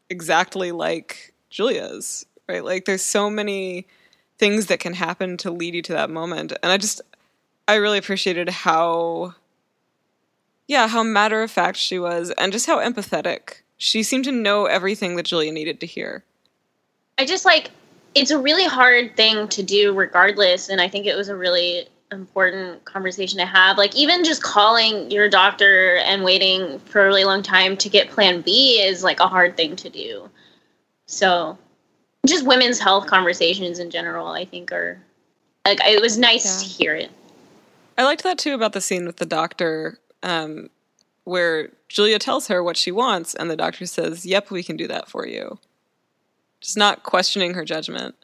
[0.10, 2.63] exactly like Julia's, right?
[2.63, 3.88] Like there's so many
[4.42, 6.52] things that can happen to lead you to that moment.
[6.64, 7.00] And I just
[7.68, 9.36] I really appreciated how
[10.68, 13.62] yeah, how matter of fact she was and just how empathetic.
[13.78, 16.24] She seemed to know everything that Julia needed to hear.
[17.18, 17.70] i just like
[18.16, 21.88] it's a really hard thing to do regardless and i think it was a really
[22.12, 27.24] important conversation to have like even just calling your doctor and waiting for a really
[27.24, 30.30] long time to get plan b is like a hard thing to do
[31.06, 31.58] so
[32.28, 35.00] just women's health conversations in general i think are
[35.66, 37.12] like it was nice to hear it
[37.98, 40.70] I liked that too about the scene with the doctor, um,
[41.26, 44.88] where Julia tells her what she wants, and the doctor says, "Yep, we can do
[44.88, 45.60] that for you."
[46.62, 48.16] Just not questioning her judgment.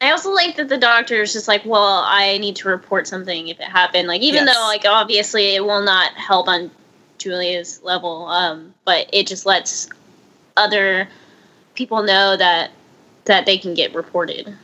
[0.00, 3.48] I also like that the doctor is just like, well, I need to report something
[3.48, 4.08] if it happened.
[4.08, 4.56] Like, even Yes.
[4.56, 6.70] though, like, obviously it will not help on
[7.18, 9.88] Julia's level, um, but it just lets
[10.56, 11.08] other
[11.74, 12.70] people know that
[13.24, 14.54] that they can get reported.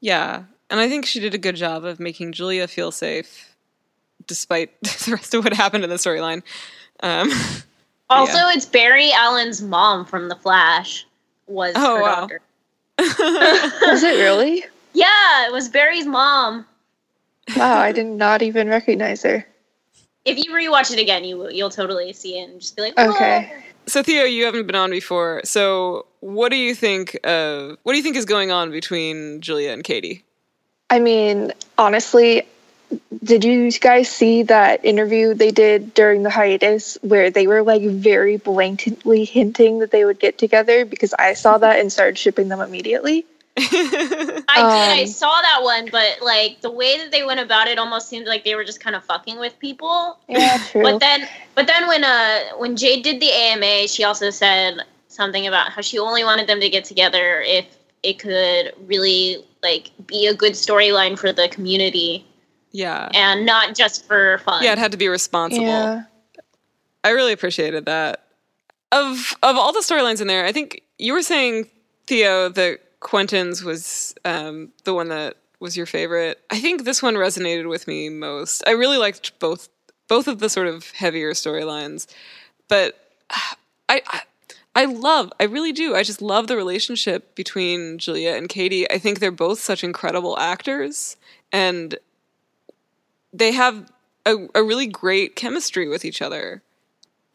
[0.00, 3.54] Yeah, and I think she did a good job of making Julia feel safe,
[4.26, 6.42] despite the rest of what happened in the storyline.
[7.02, 7.30] Um,
[8.08, 8.52] Also, Yeah.
[8.54, 11.04] it's Barry Allen's mom from The Flash
[11.48, 12.14] was Oh, her wow.
[12.26, 12.40] doctor.
[12.98, 14.64] Was it really?
[14.94, 16.64] Yeah, it was Barry's mom.
[17.56, 19.44] Wow, I did not even recognize her.
[20.24, 22.94] If you rewatch it again, you will, you'll totally see it and just be like,
[22.96, 23.52] "Whoa." Okay.
[23.88, 25.42] So Theo, you haven't been on before.
[25.44, 27.18] So what do you think?
[27.24, 30.24] Of, what do you think is going on between Julia and Kady?
[30.90, 32.46] I mean, honestly,
[33.22, 37.82] did you guys see that interview they did during the hiatus where they were like
[37.82, 40.84] very blatantly hinting that they would get together?
[40.84, 43.26] Because I saw that and started shipping them immediately.
[43.58, 44.44] I did.
[44.48, 48.08] I Um, saw that one, but like the way that they went about it almost
[48.08, 50.18] seemed like they were just kind of fucking with people.
[50.28, 50.82] Yeah, true.
[50.82, 55.46] But then, but then when uh when Jade did the AMA, she also said something
[55.46, 57.64] about how she only wanted them to get together if
[58.02, 62.24] it could really like be a good storyline for the community
[62.72, 64.62] Yeah, and not just for fun.
[64.62, 65.64] yeah, it had to be responsible.
[65.64, 66.04] yeah.
[67.02, 68.22] I really appreciated that.
[68.92, 71.68] Of of all the storylines in there, I think you were saying
[72.06, 76.40] Theo that Quentin's was um, the one that was your favorite.
[76.50, 78.64] I think this one resonated with me most.
[78.66, 79.68] I really liked both
[80.08, 82.08] both of the sort of heavier storylines,
[82.66, 83.12] but
[83.88, 84.22] I, I
[84.74, 85.94] I love I really do.
[85.94, 88.90] I just love the relationship between Julia and Kady.
[88.90, 91.16] I think they're both such incredible actors
[91.52, 91.96] and
[93.32, 93.88] they have
[94.26, 96.60] a, a really great chemistry with each other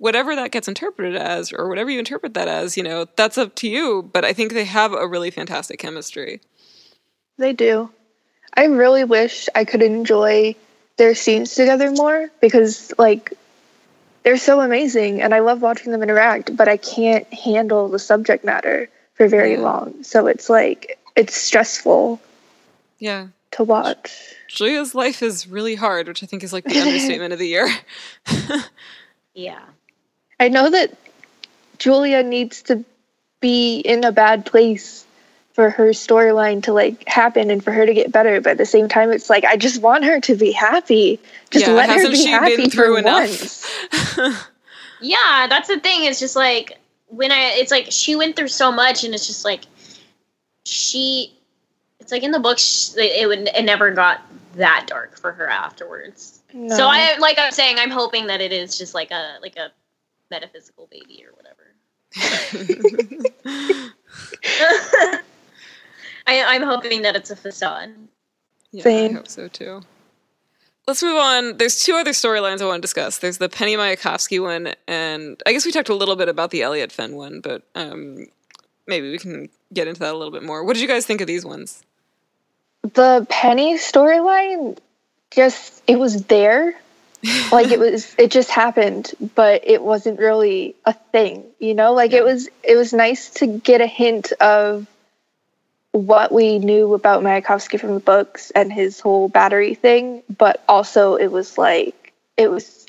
[0.02, 3.54] whatever that gets interpreted as or whatever you interpret that as you know that's up
[3.56, 6.42] to you but i think they have a really fantastic chemistry
[7.38, 7.90] They do.
[8.62, 10.56] I really wish I could enjoy
[10.98, 13.34] their scenes together more because, like,
[14.24, 18.44] they're so amazing and I love watching them interact, but I can't handle the subject
[18.44, 19.62] matter for very Yeah.
[19.70, 20.04] long.
[20.04, 22.20] So it's like, it's stressful
[23.00, 24.12] yeah to watch.
[24.48, 27.68] julia's life is really hard which i think is like the understatement of the year
[29.34, 29.60] yeah.
[30.42, 30.98] I know that
[31.78, 32.84] Julia needs to
[33.42, 35.06] be in a bad place
[35.54, 38.66] for her storyline to like happen and for her to get better, but at the
[38.66, 41.20] same time, it's like I just want her to be happy.
[41.52, 44.18] Just Yeah, let her hasn't be she been happy through for enough?
[44.18, 44.48] once.
[45.02, 46.06] Yeah, that's the thing.
[46.06, 46.78] It's just like
[47.08, 49.62] when I, it's like she went through so much, and it's just like
[50.66, 51.34] she,
[52.00, 54.22] it's like in the books, it would, it never got
[54.56, 56.42] that dark for her afterwards.
[56.54, 56.76] No.
[56.76, 59.72] So I, like I'm saying, I'm hoping that it is just like a, like a
[60.32, 61.76] metaphysical baby or whatever.
[66.28, 67.94] I, I'm hoping that it's a facade.
[68.72, 69.82] yeah i hope so too
[70.88, 74.42] let's move on there's two other storylines i want to discuss there's the penny mayakovsky
[74.42, 77.64] one and i guess we talked a little bit about the eliot fen one but
[77.76, 78.26] um,
[78.88, 81.22] maybe we can get into that a little bit more what did you guys think
[81.22, 81.82] of these ones
[82.84, 84.78] the Penny storyline
[85.30, 86.74] just it was there.
[87.52, 91.94] like it was it just happened, but it wasn't really a thing, you know?
[91.94, 94.88] Like it was it was nice to get a hint of
[95.92, 101.16] what we knew about Mayakovsky from the books and his whole battery thing, but also
[101.16, 102.86] it was like it was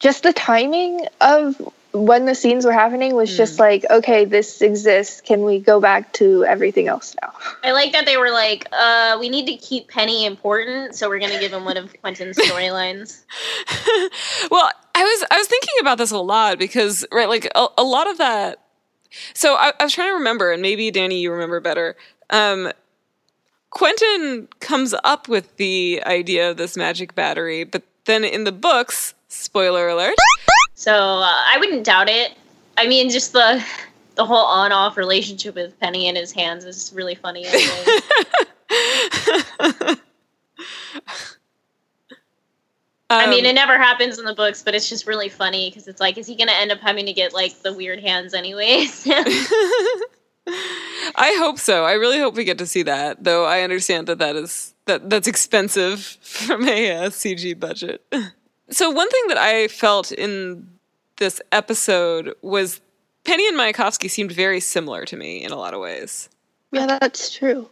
[0.00, 1.60] just the timing of
[1.92, 5.20] when the scenes were happening was just like, okay, this exists.
[5.20, 7.32] Can we go back to everything else now?
[7.64, 11.18] I like that they were like, uh, we need to keep Penny important, so we're
[11.18, 13.24] gonna give him one of Quentin's storylines.
[14.50, 17.82] well i was i was thinking about this a lot because right like a, a
[17.82, 18.60] lot of that
[19.34, 21.96] so I, I was trying to remember and maybe danny you remember better
[22.30, 22.72] um
[23.70, 29.14] quentin comes up with the idea of this magic battery but then in the books
[29.28, 30.16] spoiler alert
[30.78, 32.34] So uh, I wouldn't doubt it.
[32.76, 33.60] I mean, just the
[34.14, 37.46] the whole on-off relationship with Penny in his hands is really funny.
[37.46, 37.66] Anyway.
[43.10, 45.88] I mean, it Um, never happens in the books, but it's just really funny because
[45.88, 49.04] it's like, is he gonna end up having to get like the weird hands anyways?
[51.16, 51.84] I hope so.
[51.84, 53.46] I really hope we get to see that, though.
[53.46, 58.04] I understand that that is that that's expensive from a uh, CG budget.
[58.70, 60.68] So one thing that I felt in
[61.16, 62.80] this episode was
[63.24, 66.28] Penny and Mayakovsky seemed very similar to me in a lot of ways.
[66.72, 67.68] Yeah, that's true.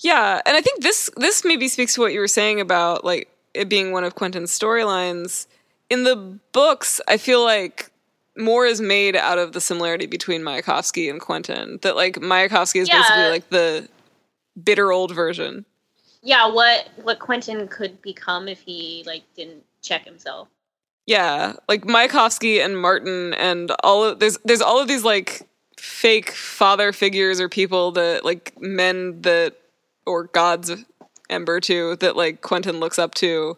[0.00, 3.28] Yeah, and I think this this maybe speaks to what you were saying about like
[3.54, 5.46] it being one of Quentin's storylines.
[5.90, 7.90] In the books, I feel like
[8.36, 11.78] more is made out of the similarity between Mayakovsky and Quentin.
[11.82, 12.98] That like Mayakovsky is Yeah.
[13.02, 13.88] basically like the
[14.62, 15.64] bitter old version.
[16.22, 20.48] Yeah, what what Quentin could become if he like didn't check himself.
[21.06, 26.32] Yeah, like Mayakovsky and Martin and all of there's there's all of these like fake
[26.32, 29.54] father figures or people that like men that
[30.06, 30.72] or gods
[31.30, 33.56] Ember to that like Quentin looks up to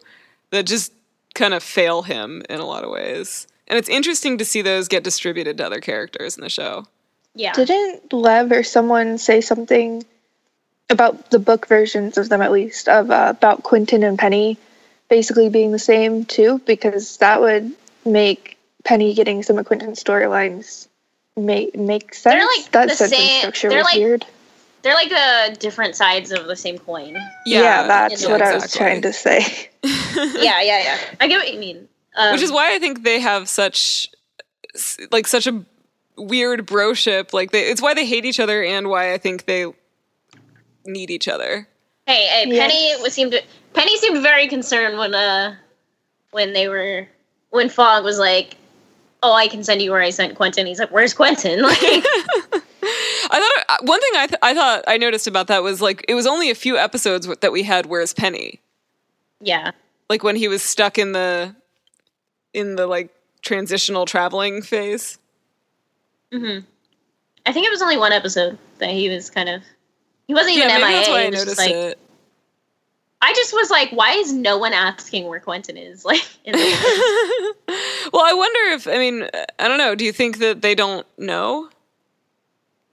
[0.51, 0.93] that just
[1.33, 3.47] kind of fail him in a lot of ways.
[3.67, 6.85] And it's interesting to see those get distributed to other characters in the show.
[7.35, 7.53] Yeah.
[7.53, 10.03] Didn't Lev or someone say something
[10.91, 14.57] about the book versions of them, at least, of uh, about Quentin and Penny
[15.09, 16.59] basically being the same too?
[16.65, 17.71] Because that would
[18.05, 20.87] make Penny getting some of Quentin's storylines
[21.37, 22.35] make make sense.
[22.35, 24.25] They're like that the sentence same- structure they're was like- weird.
[24.83, 27.15] They're like the different sides of the same coin.
[27.45, 29.41] Yeah, that's yeah, what I was trying to say.
[29.83, 30.97] yeah, yeah, yeah.
[31.19, 31.87] I get what you mean.
[32.15, 34.09] Um, Which is why I think they have such
[35.11, 35.63] like such a
[36.17, 37.31] weird broship.
[37.31, 39.71] Like they, it's why they hate each other and why I think they
[40.85, 41.67] need each other.
[42.07, 42.71] Hey, hey, Yes.
[42.71, 43.39] Penny was seemed
[43.73, 45.55] Penny seemed very concerned when uh
[46.31, 47.07] when they were
[47.51, 48.55] when Fogg was like,
[49.23, 51.77] "Oh, I can send you where I sent Quentin." He's like, "Where's Quentin?" Like,
[53.33, 56.03] I thought uh, one thing I th- I thought I noticed about that was like
[56.09, 58.59] it was only a few episodes that we had where's Penny
[59.39, 59.71] yeah,
[60.09, 61.55] like when he was stuck in the
[62.53, 63.09] in the like
[63.41, 65.17] transitional traveling phase.
[66.33, 66.59] hmm
[67.45, 69.63] I think it was only one episode that he was kind of
[70.31, 70.95] he wasn't even yeah, maybe MIA.
[70.95, 71.99] that's why I noticed just like, it.
[73.21, 76.05] I just was like, why is no one asking where Quentin is?
[76.11, 76.53] Like, in
[78.13, 79.27] well, I wonder if I mean
[79.59, 79.93] I don't know.
[79.93, 81.69] Do you think that they don't know?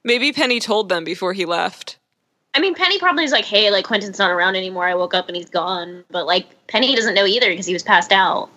[0.02, 1.96] Maybe Penny told them before he left.
[2.54, 4.88] I mean, Penny probably is like, hey, like Quentin's not around anymore.
[4.88, 6.02] I woke up and he's gone.
[6.10, 8.50] But like, Penny doesn't know either because he was passed out.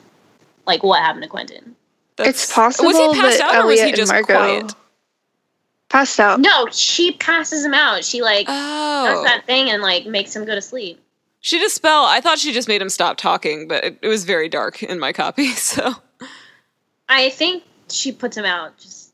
[0.66, 1.76] Like, what happened to Quentin?
[2.18, 4.76] it's possible Was he passed that out or was he Eliot and just Margo quiet?
[5.92, 6.40] Passed out.
[6.40, 8.06] No, she passes him out.
[8.06, 11.02] She like does Oh, that thing and like makes him go to sleep.
[11.42, 12.06] she just spell.
[12.06, 15.00] I thought she just made him stop talking, but it, it was very dark in
[15.00, 15.48] my copy.
[15.56, 15.96] So
[17.10, 18.78] I think she puts him out.
[18.78, 19.12] Just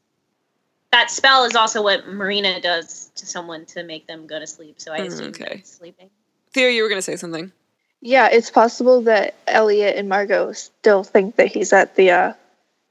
[0.91, 4.79] that spell is also what Marina does to someone to make them go to sleep.
[4.79, 5.57] So I Mm, okay.
[5.57, 6.09] that sleeping.
[6.53, 7.51] Theo, you were gonna say something.
[8.01, 12.33] Yeah, it's possible that Eliot and Margo still think that he's at the uh,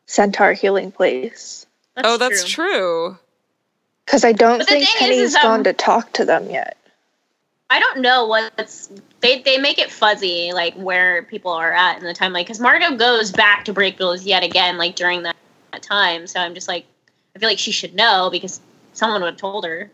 [0.06, 1.66] Centaur healing place.
[1.94, 3.16] That's oh, that's true.
[4.06, 6.76] Because I don't But think thing is, is, um, gone to talk to them yet.
[7.68, 8.90] I don't know what's
[9.20, 12.96] they they make it fuzzy like where people are at in the timeline because Margo
[12.96, 15.36] goes back to Brakebills yet again like during that,
[15.72, 16.26] that time.
[16.28, 16.86] So I'm just like,
[17.34, 18.60] I feel like she should know because
[18.92, 19.90] someone would have told her.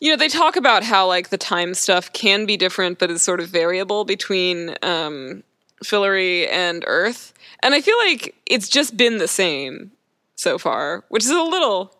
[0.00, 3.22] You know, they talk about how like the time stuff can be different, but is
[3.22, 5.42] sort of variable between um,
[5.84, 9.90] Fillory and Earth, and I feel like it's just been the same
[10.36, 11.94] so far, which is a little.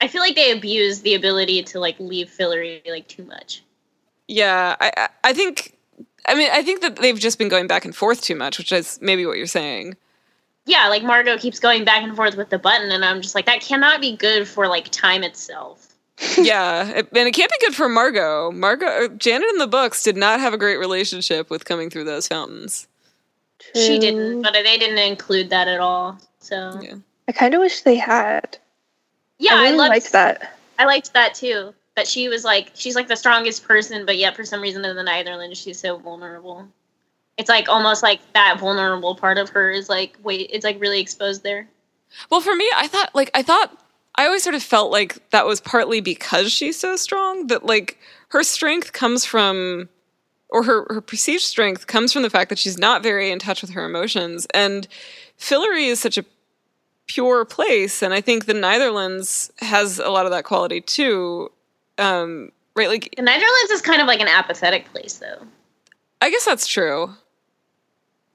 [0.00, 3.62] I feel like they abuse the ability to like leave Fillory like too much.
[4.28, 5.76] Yeah, I I- I think.
[6.26, 8.72] I mean, I think that they've just been going back and forth too much, which
[8.72, 9.94] is maybe what you're saying.
[10.64, 13.44] Yeah, like Margo keeps going back and forth with the button, and I'm just like,
[13.44, 15.94] that cannot be good for like time itself.
[16.38, 18.50] yeah, it, and it can't be good for Margo.
[18.52, 22.04] Margo, uh, Janet in the books did not have a great relationship with coming through
[22.04, 22.88] those fountains.
[23.74, 26.18] She didn't, but they didn't include that at all.
[26.38, 26.94] So Yeah.
[27.28, 28.56] I kind of wish they had.
[29.38, 30.58] Yeah, I I, loved liked that.
[30.78, 31.74] I liked that too.
[31.96, 34.96] That she was like she's like the strongest person, but yet for some reason in
[34.96, 36.66] the Neitherlands she's so vulnerable.
[37.36, 41.00] It's like almost like that vulnerable part of her is like wait, it's like really
[41.00, 41.68] exposed there.
[42.30, 43.76] Well, for me, I thought like I thought
[44.16, 47.98] I always sort of felt like that was partly because she's so strong that like
[48.28, 49.88] her strength comes from
[50.48, 53.60] or her her perceived strength comes from the fact that she's not very in touch
[53.60, 54.86] with her emotions and
[55.38, 56.24] Fillory is such a
[57.06, 61.50] pure place and I think the Neitherlands has a lot of that quality too.
[61.98, 65.46] Um right like The Neitherlands is kind of like an apathetic place though.
[66.20, 67.14] I guess that's true.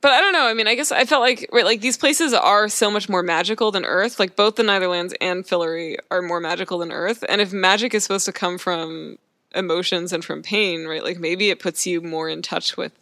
[0.02, 0.48] But I don't know.
[0.48, 3.22] I mean, I guess I felt like right, like these places are so much more
[3.22, 4.20] magical than Earth.
[4.20, 7.24] Like both the Neitherlands and Fillory are more magical than Earth.
[7.28, 9.18] And if magic is supposed to come from
[9.56, 11.04] emotions and from pain, right?
[11.04, 12.94] Like maybe it puts you more in touch with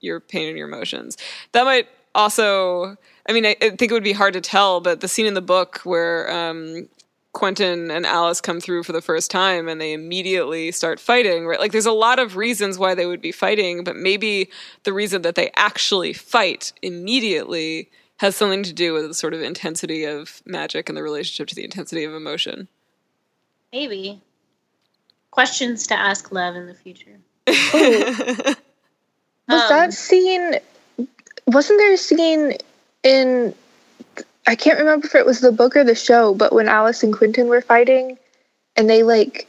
[0.00, 1.16] your pain and your emotions.
[1.52, 2.96] That might also.
[3.28, 5.34] I mean, I, I think it would be hard to tell, but the scene in
[5.34, 6.88] the book where um,
[7.32, 11.60] Quentin and Alice come through for the first time and they immediately start fighting, right?
[11.60, 14.50] Like there's a lot of reasons why they would be fighting, but maybe
[14.84, 19.42] the reason that they actually fight immediately has something to do with the sort of
[19.42, 22.68] intensity of magic and the relationship to the intensity of emotion.
[23.72, 24.20] Maybe.
[25.30, 27.18] Questions to ask Lev in the future.
[29.48, 30.56] Was Um, that scene?
[31.46, 32.58] Wasn't there a scene
[33.02, 33.54] in?
[34.46, 37.14] I can't remember if it was the book or the show, but when Alice and
[37.14, 38.18] Quentin were fighting,
[38.76, 39.48] and they like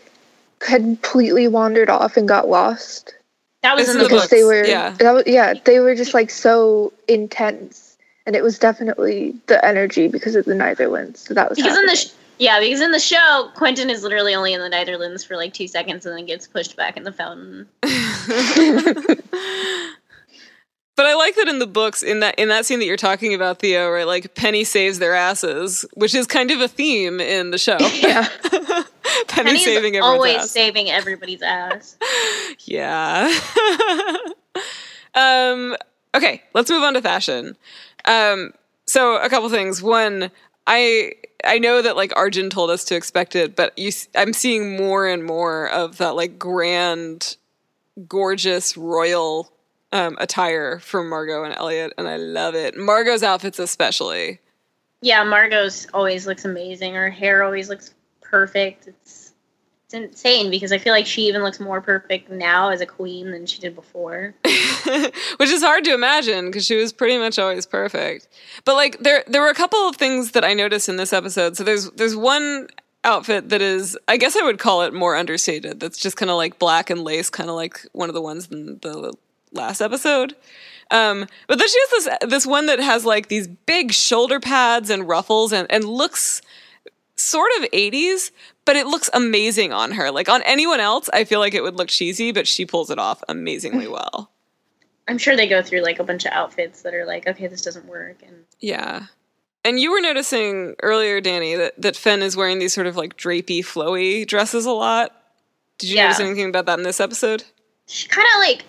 [0.60, 3.14] completely wandered off and got lost
[3.62, 4.92] That was It's in in the the because they were yeah.
[5.00, 10.08] that was, yeah they were just like so intense and it was definitely the energy
[10.08, 13.00] because of the Neitherlands so that was Because in the sh- yeah, because in the
[13.00, 16.48] show, Quentin is literally only in the Neitherlands for like two seconds and then gets
[16.48, 17.68] pushed back in the fountain.
[20.96, 23.34] But I like that in the books, in that in that scene that you're talking
[23.34, 24.06] about, Theo, right?
[24.06, 27.78] Like Penny saves their asses, which is kind of a theme in the show.
[27.94, 28.28] yeah
[29.28, 30.52] Penny Penny's saving always ass.
[30.52, 31.98] saving everybody's ass.
[32.66, 33.34] Yeah.
[35.16, 35.76] um,
[36.16, 37.58] okay, let's move on to fashion.
[38.06, 38.54] Um,
[38.86, 39.82] so a couple things.
[39.82, 40.30] One,
[40.68, 41.14] I
[41.44, 45.08] I know that like Arjun told us to expect it, but you I'm seeing more
[45.08, 47.38] and more of that like grand,
[48.08, 49.52] gorgeous royal
[49.94, 52.76] um, attire from Margo and Eliot, and I love it.
[52.76, 54.40] Margo's outfits especially.
[55.02, 56.96] Yeah, Margo's always looks amazing.
[56.96, 58.88] Her hair always looks perfect.
[58.88, 59.34] It's
[59.86, 63.30] it's insane because I feel like she even looks more perfect now as a queen
[63.30, 64.34] than she did before.
[65.38, 68.28] which is hard to imagine because she was pretty much always perfect.
[68.66, 71.56] But like there there were a couple of things that I noticed in this episode.
[71.56, 72.68] So there's there's one
[73.04, 75.80] outfit that is I guess I would call it more understated.
[75.80, 78.50] That's just kind of like black and lace, kind of like one of the ones
[78.50, 79.14] in the
[79.54, 80.36] last episode.
[80.92, 84.90] Um, but then she has this this one that has like these big shoulder pads
[84.90, 86.42] and ruffles and and looks
[87.16, 88.32] sort of 80s,
[88.66, 90.12] but it looks amazing on her.
[90.12, 93.00] Like on anyone else, I feel like it would look cheesy, but she pulls it
[93.00, 94.30] off amazingly well.
[95.08, 97.62] I'm sure they go through like a bunch of outfits that are like, okay, this
[97.62, 99.04] doesn't work, and Yeah.
[99.66, 103.16] And you were noticing earlier, Danny, that, that Fen is wearing these sort of like
[103.16, 105.12] drapey, flowy dresses a lot.
[105.78, 106.04] Did you Yeah.
[106.06, 107.44] notice anything about that in this episode?
[107.88, 108.66] she kind of like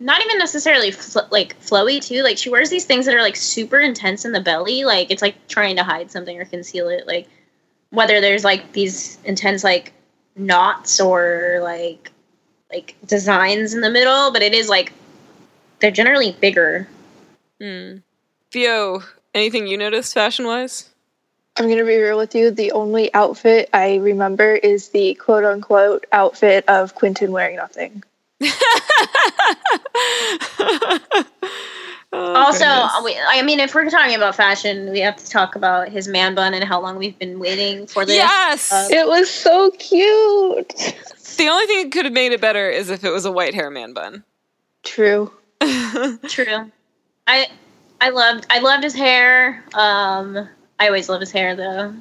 [0.00, 3.36] not even necessarily fl- like flowy too like she wears these things that are like
[3.36, 7.06] super intense in the belly like it's like trying to hide something or conceal it
[7.06, 7.28] like
[7.90, 9.92] whether there's like these intense like
[10.36, 12.12] knots or like
[12.70, 14.92] like designs in the middle but it is like
[15.80, 16.86] they're generally bigger
[17.60, 17.96] Hmm.
[18.52, 19.02] Theo,
[19.34, 20.88] anything you noticed fashion wise?
[21.56, 22.50] I'm gonna be real with you.
[22.50, 28.04] The only outfit I remember is the quote unquote outfit of Quentin wearing nothing.
[32.12, 32.64] Also
[33.04, 36.34] we, i mean if we're talking about fashion we have to talk about his man
[36.34, 38.72] bun and how long we've been waiting for this Yes!
[38.72, 40.68] Uh, It was so cute.
[41.36, 43.54] the only thing that could have made it better is if it was a white
[43.54, 44.24] hair man bun.
[44.84, 45.30] True.
[46.28, 46.70] True.
[47.26, 47.46] I
[48.00, 49.62] I loved I loved his hair.
[49.74, 51.94] Um I always love his hair though.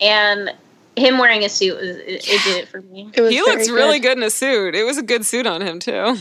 [0.00, 0.52] And
[0.96, 3.10] him wearing a suit was it, it did it for me.
[3.14, 4.74] It was He looks really good in a suit.
[4.74, 6.16] It was a good suit on him, too.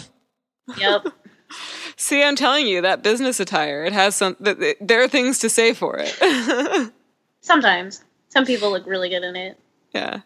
[0.77, 1.07] Yep.
[1.95, 5.39] See, I'm telling you, that business attire, it has some, th- th- there are things
[5.39, 6.91] to say for it.
[7.41, 8.03] Sometimes.
[8.29, 9.59] Some people look really good in it.
[9.93, 10.21] Yeah.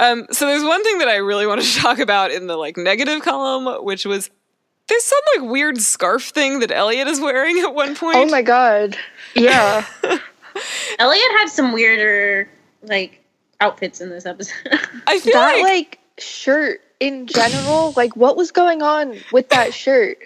[0.00, 2.76] Um, so there's one thing that I really wanted to talk about in the like
[2.76, 4.30] negative column, which was
[4.88, 8.16] there's some like weird scarf thing that Eliot is wearing at one point.
[8.16, 8.96] Oh my god.
[9.34, 9.84] Yeah.
[10.98, 12.48] Eliot had some weirder
[12.82, 13.21] like
[13.62, 14.54] outfits in this episode.
[15.06, 19.72] I feel that like, like shirt in general, like what was going on with that
[19.72, 20.18] shirt?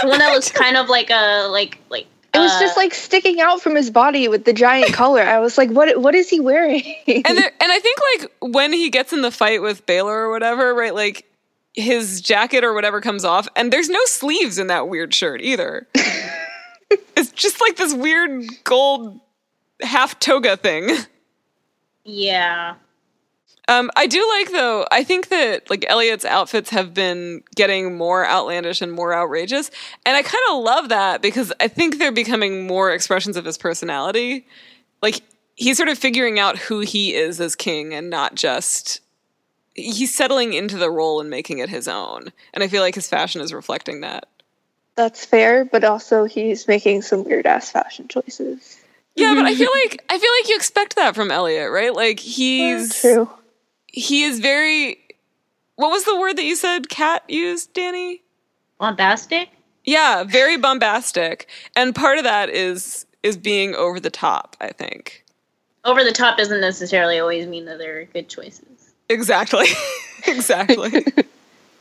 [0.00, 2.94] the one that was kind of like a like like It was uh, just like
[2.94, 5.22] sticking out from his body with the giant collar.
[5.22, 6.82] I was like, what what is he wearing?
[7.06, 10.30] and there, and I think like when he gets in the fight with Baylor or
[10.30, 10.94] whatever, right?
[10.94, 11.26] Like
[11.74, 15.86] his jacket or whatever comes off, and there's no sleeves in that weird shirt either.
[17.16, 19.20] it's just like this weird gold
[19.80, 20.90] half toga thing.
[22.04, 22.74] Yeah.
[23.68, 24.86] Um, I do like though.
[24.90, 29.70] I think that like Eliot's outfits have been getting more outlandish and more outrageous,
[30.04, 33.56] and I kind of love that because I think they're becoming more expressions of his
[33.56, 34.46] personality.
[35.00, 35.20] Like
[35.54, 39.00] he's sort of figuring out who he is as king, and not just
[39.74, 42.32] he's settling into the role and making it his own.
[42.52, 44.28] And I feel like his fashion is reflecting that.
[44.96, 48.81] That's fair, but also he's making some weird ass fashion choices.
[49.14, 49.58] Yeah, but I mm-hmm.
[49.58, 51.94] feel like I feel like you expect that from Eliot, right?
[51.94, 53.28] Like he's True.
[53.86, 54.98] he is very.
[55.76, 56.88] What was the word that you said?
[56.88, 58.22] Cat used, Danny.
[58.78, 59.48] Bombastic?
[59.84, 61.48] Yeah, very bombastic.
[61.76, 65.24] And part of that is is being over the top, I think.
[65.84, 68.94] Over the top doesn't necessarily always mean that they're good choices.
[69.08, 69.66] Exactly.
[70.26, 71.04] exactly.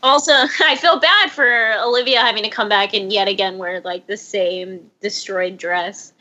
[0.03, 4.07] Also, I feel bad for Olivia having to come back and yet again wear like
[4.07, 6.11] the same destroyed dress.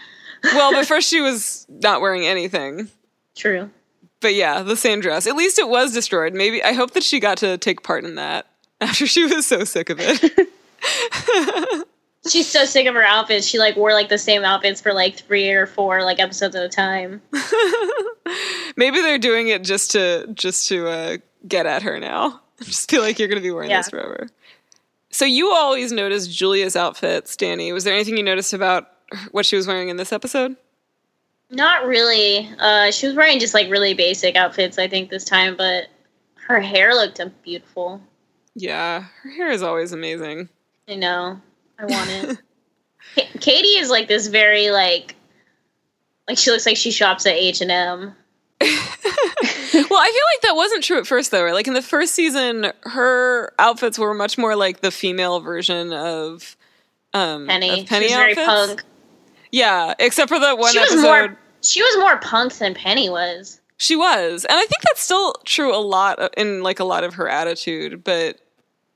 [0.45, 2.89] Well, but first she was not wearing anything.
[3.37, 3.71] True.
[4.21, 5.27] But yeah, the same dress.
[5.27, 6.35] At least it was destroyed.
[6.35, 8.47] Maybe I hope that she got to take part in that
[8.81, 10.49] after she was so sick of it.
[12.29, 13.47] She's so sick of her outfits.
[13.47, 16.63] She like wore like the same outfits for like three or four like episodes at
[16.63, 17.23] a time.
[18.77, 21.17] Maybe they're doing it just to just to uh,
[21.49, 22.41] get at her now.
[22.61, 23.79] I just feel like you're going to be wearing Yeah.
[23.79, 24.29] this forever.
[25.11, 27.73] So you always noticed Julia's outfits, Danny.
[27.73, 28.90] Was there anything you noticed about
[29.31, 30.57] what she was wearing in this episode?
[31.51, 32.49] Not really.
[32.59, 35.89] Uh, she was wearing just like really basic outfits, I think, this time, but
[36.47, 38.01] her hair looked beautiful.
[38.55, 40.49] Yeah, her hair is always amazing.
[40.89, 41.41] I know.
[41.79, 42.39] I want it.
[43.17, 45.17] Ka- Kady is like this very like,
[46.29, 48.15] like she looks like she shops at H and M.
[48.61, 51.55] well, I feel like that wasn't true at first, though, right?
[51.55, 56.57] Like in the first season, her outfits were much more like the female version of
[57.15, 57.81] um, Penny.
[57.81, 58.85] Of Penny she was very punk.
[59.53, 61.03] Yeah, except for that one she was episode.
[61.07, 61.39] more.
[61.63, 63.61] She was more punk than Penny was.
[63.77, 67.03] She was, and I think that's still true a lot of- in like a lot
[67.05, 68.05] of her attitude.
[68.05, 68.39] But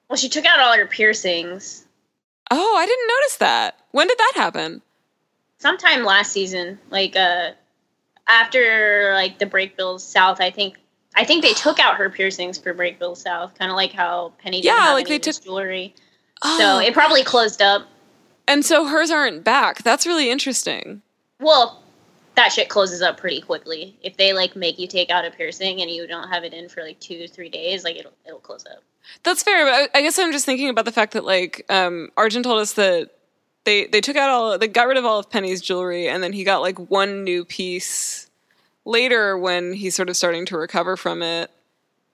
[0.09, 1.85] Well, she took out all her piercings
[2.51, 3.79] oh, I didn't notice that.
[3.93, 4.83] When did that happen?
[5.59, 7.53] sometime last season, like uh,
[8.27, 10.41] after like the Brakebills South.
[10.41, 10.79] I think.
[11.17, 14.61] I think they took out her piercings for Brakebills South, kind of like how Penny
[14.61, 15.95] Yeah, like they his jewelry.
[16.43, 17.87] Oh, So it probably closed up.
[18.47, 19.83] And so hers aren't back.
[19.83, 21.03] That's really interesting.
[21.41, 21.83] Well,
[22.37, 23.97] that shit closes up pretty quickly.
[24.03, 26.69] If they like make you take out a piercing and you don't have it in
[26.69, 28.83] for like two, three days, like it'll it'll close up.
[29.23, 32.11] That's fair, but I, I guess I'm just thinking about the fact that like um,
[32.17, 33.11] Arjun told us that
[33.65, 36.33] they they took out all they got rid of all of Penny's jewelry, and then
[36.33, 38.29] he got like one new piece
[38.85, 41.51] later when he's sort of starting to recover from it.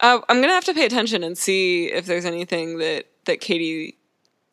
[0.00, 3.96] Uh, I'm gonna have to pay attention and see if there's anything that that Kady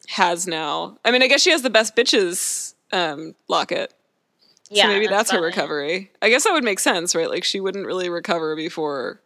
[0.08, 0.98] has now.
[1.06, 3.94] I mean, I guess she has the best bitches um, locket.
[4.70, 6.12] Yeah, so maybe that's, her recovery.
[6.22, 7.30] I guess that would make sense, right?
[7.30, 9.22] Like she wouldn't really recover before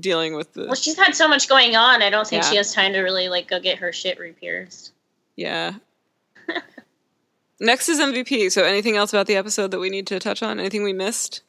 [0.00, 2.02] dealing with the Well, she's had so much going on.
[2.02, 2.50] I don't think Yeah.
[2.50, 4.92] she has time to really like go get her shit re-pierced.
[5.34, 5.74] Yeah.
[7.60, 8.52] Next is MVP.
[8.52, 10.60] So, anything else about the episode that we need to touch on?
[10.60, 11.42] Anything we missed?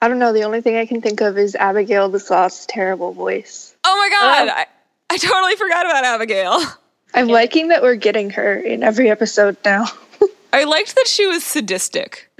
[0.00, 0.32] I don't know.
[0.32, 3.76] The only thing I can think of is Abigail the Sloth's terrible voice.
[3.84, 4.48] Oh my god!
[4.48, 4.66] I,
[5.10, 6.60] I totally forgot about Abigail.
[7.14, 9.86] I'm liking that we're getting her in every episode now.
[10.52, 12.30] I liked that she was sadistic.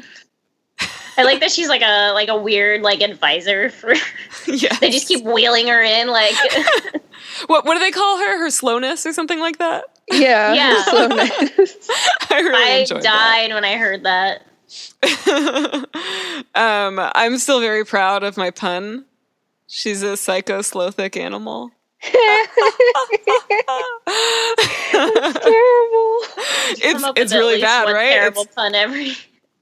[1.19, 3.95] I like that she's like a like a weird like advisor for.
[4.47, 4.75] yeah.
[4.81, 6.35] They just keep wheeling her in like.
[7.47, 8.39] What what do they call her?
[8.39, 9.85] Her slowness or something like that?
[10.11, 10.53] Yeah.
[10.53, 10.85] Yeah.
[10.85, 11.89] so nice.
[12.31, 14.47] I really I enjoyed died when I heard that.
[15.03, 16.47] that.
[16.55, 19.07] um, I'm still very proud of my pun.
[19.67, 21.71] She's a psycho slothic animal.
[22.03, 22.19] Terrible.
[26.75, 28.13] It's it's really bad, right?
[28.13, 29.13] Terrible It's, pun every.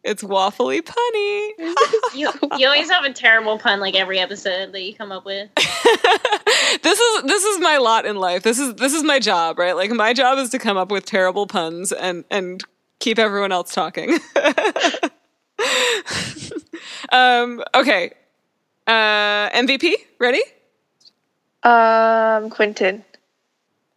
[0.05, 1.51] it's waffly punny.
[2.14, 5.49] You you always have a terrible pun like every episode that you come up with.
[6.82, 8.43] this is this is my lot in life.
[8.43, 9.76] This is this is my job, right?
[9.76, 12.64] Like my job is to come up with terrible puns and and
[12.99, 14.18] keep everyone else talking.
[17.12, 18.12] um okay.
[18.86, 20.41] Uh MVP, ready?
[21.63, 23.05] Um, Quentin.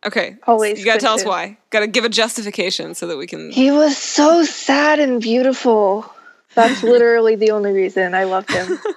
[0.05, 0.35] Okay.
[0.45, 1.57] Always You got to tell us why.
[1.69, 6.11] Got to give a justification so that we can He was so sad and beautiful.
[6.55, 8.77] That's literally the only reason I loved him.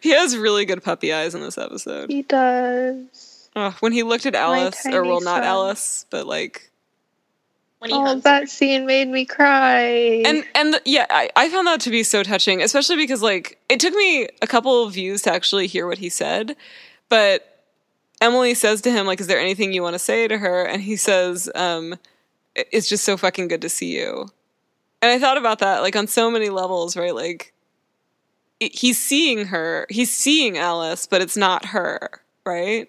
[0.00, 2.08] He has really good puppy eyes in this episode.
[2.10, 3.48] He does.
[3.56, 5.44] Ugh, when he looked at Alice, or well, not son.
[5.44, 6.70] Alice, but like
[7.80, 10.22] When he Oh, hugs that scene made me cry.
[10.24, 13.58] and and the, yeah I, I found that to be so touching especially because like
[13.68, 16.54] it took me a couple of views to actually hear what he said
[17.08, 17.57] but
[18.20, 20.64] emily says to him like is there anything you want to say to her?
[20.64, 21.96] And he says um
[22.54, 24.28] it's just so fucking good to see you.
[25.02, 27.14] And i thought about that like on so many levels right?
[27.14, 27.52] Like
[28.60, 32.88] it, he's seeing her he's seeing alice but it's not her right?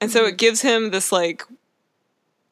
[0.00, 1.44] And so it gives him this like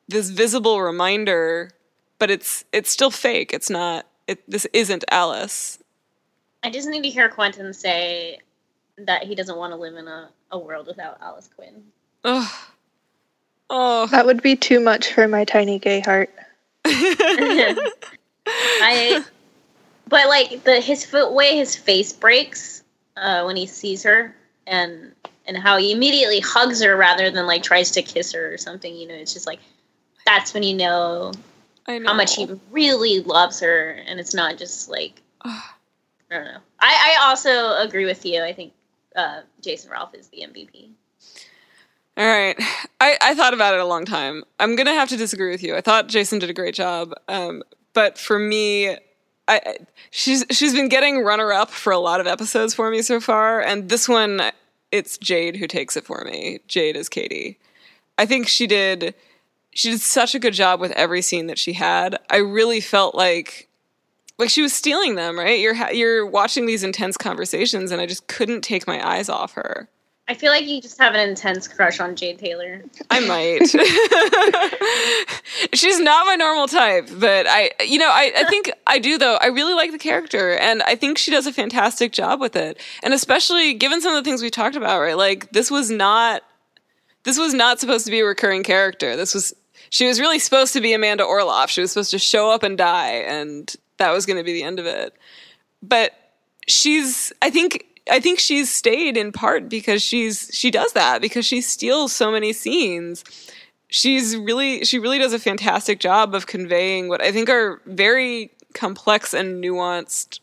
[0.08, 1.70] this visible reminder
[2.18, 3.52] but it's it's still fake.
[3.52, 5.78] It's not it this isn't alice.
[6.62, 8.38] I just need to hear Quentin say
[8.98, 11.82] that he doesn't want to live in a, a world without Alice Quinn.
[12.24, 12.68] Oh
[13.70, 16.30] oh that would be too much for my tiny gay heart.
[18.46, 19.24] I,
[20.08, 22.82] but like the his foot way his face breaks
[23.16, 24.34] uh, when he sees her,
[24.66, 25.12] and
[25.46, 28.94] and how he immediately hugs her rather than like tries to kiss her or something.
[28.94, 29.60] You know, it's just like
[30.26, 31.32] that's when you know
[31.86, 35.62] I know how much he really loves her, and it's not just like I
[36.30, 36.60] don't know.
[36.80, 38.42] I I also agree with you.
[38.42, 38.72] I think
[39.14, 40.90] uh, Jason Ralph is the MVP.
[42.16, 42.56] All right.
[43.00, 44.44] I, I thought about it a long time.
[44.60, 45.74] I'm gonna have to disagree with you.
[45.74, 47.62] I thought jason did a great job um,
[47.94, 48.96] but for me
[49.48, 49.76] I,
[50.10, 53.60] she's she's been getting runner up for a lot of episodes for me so far
[53.60, 54.40] and this one
[54.92, 56.60] it's jade who takes it for me.
[56.68, 57.58] Jade is Kady.
[58.18, 59.14] I think she did
[59.74, 62.18] she did such a good job with every scene that she had.
[62.28, 63.68] I really felt like
[64.38, 65.58] like she was stealing them right?
[65.58, 69.88] You're you're watching these intense conversations and i just couldn't take my eyes off her
[70.28, 72.80] I feel like you just have an intense crush on Jade Taylor.
[73.10, 73.68] I might.
[75.74, 79.36] She's not my normal type, but I, you know, I, I think I do though.
[79.40, 82.78] I really like the character, and I think she does a fantastic job with it.
[83.02, 85.16] And especially given some of the things we talked about, right?
[85.16, 86.42] Like this was not,
[87.24, 89.16] this was not supposed to be a recurring character.
[89.16, 89.52] This was,
[89.90, 91.68] she was really supposed to be Amanda Orloff.
[91.68, 94.62] She was supposed to show up and die, and that was going to be the
[94.62, 95.14] end of it.
[95.82, 96.12] But
[96.68, 101.46] she's, I think I think she's stayed in part because she's she does that because
[101.46, 103.24] she steals so many scenes.
[103.88, 108.50] She's really she really does a fantastic job of conveying what I think are very
[108.74, 110.40] complex and nuanced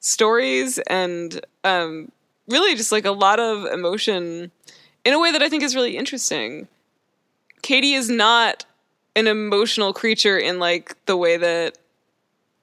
[0.00, 2.10] stories and um,
[2.48, 4.50] really just like a lot of emotion
[5.04, 6.66] in a way that I think is really interesting.
[7.62, 8.64] Kady is not
[9.14, 11.78] an emotional creature in like the way that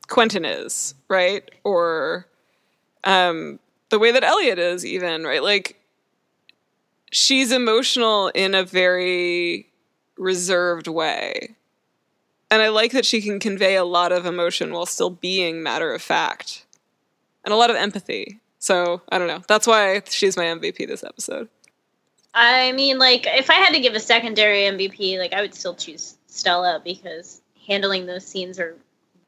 [0.07, 1.49] Quentin is, right?
[1.63, 2.27] Or
[3.03, 3.59] um
[3.89, 5.43] the way that Eliot is, even, right?
[5.43, 5.79] Like,
[7.11, 9.69] she's emotional in a very
[10.17, 11.55] reserved way.
[12.51, 15.93] And I like that she can convey a lot of emotion while still being matter
[15.93, 16.65] of fact
[17.43, 18.39] and a lot of empathy.
[18.59, 19.43] So, I don't know.
[19.47, 21.49] That's why she's my MVP this episode.
[22.33, 25.75] I mean, like, if I had to give a secondary MVP, like, I would still
[25.75, 28.75] choose Stella because handling those scenes are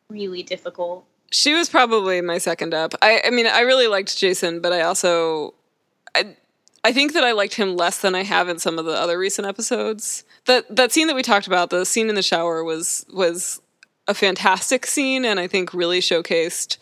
[0.09, 1.05] really difficult.
[1.31, 2.93] She was probably my second up.
[3.01, 5.53] I, I mean, I really liked Jason, but I also,
[6.15, 6.35] I,
[6.83, 9.17] I think that I liked him less than I have in some of the other
[9.19, 10.23] recent episodes.
[10.45, 13.61] That that scene that we talked about, the scene in the shower, was was
[14.07, 16.77] a fantastic scene, and I think really showcased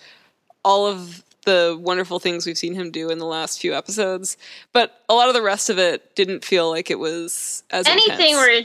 [0.63, 4.37] all of the wonderful things we've seen him do in the last few episodes.
[4.73, 8.31] But a lot of the rest of it didn't feel like it was as anything
[8.31, 8.35] intense.
[8.35, 8.61] where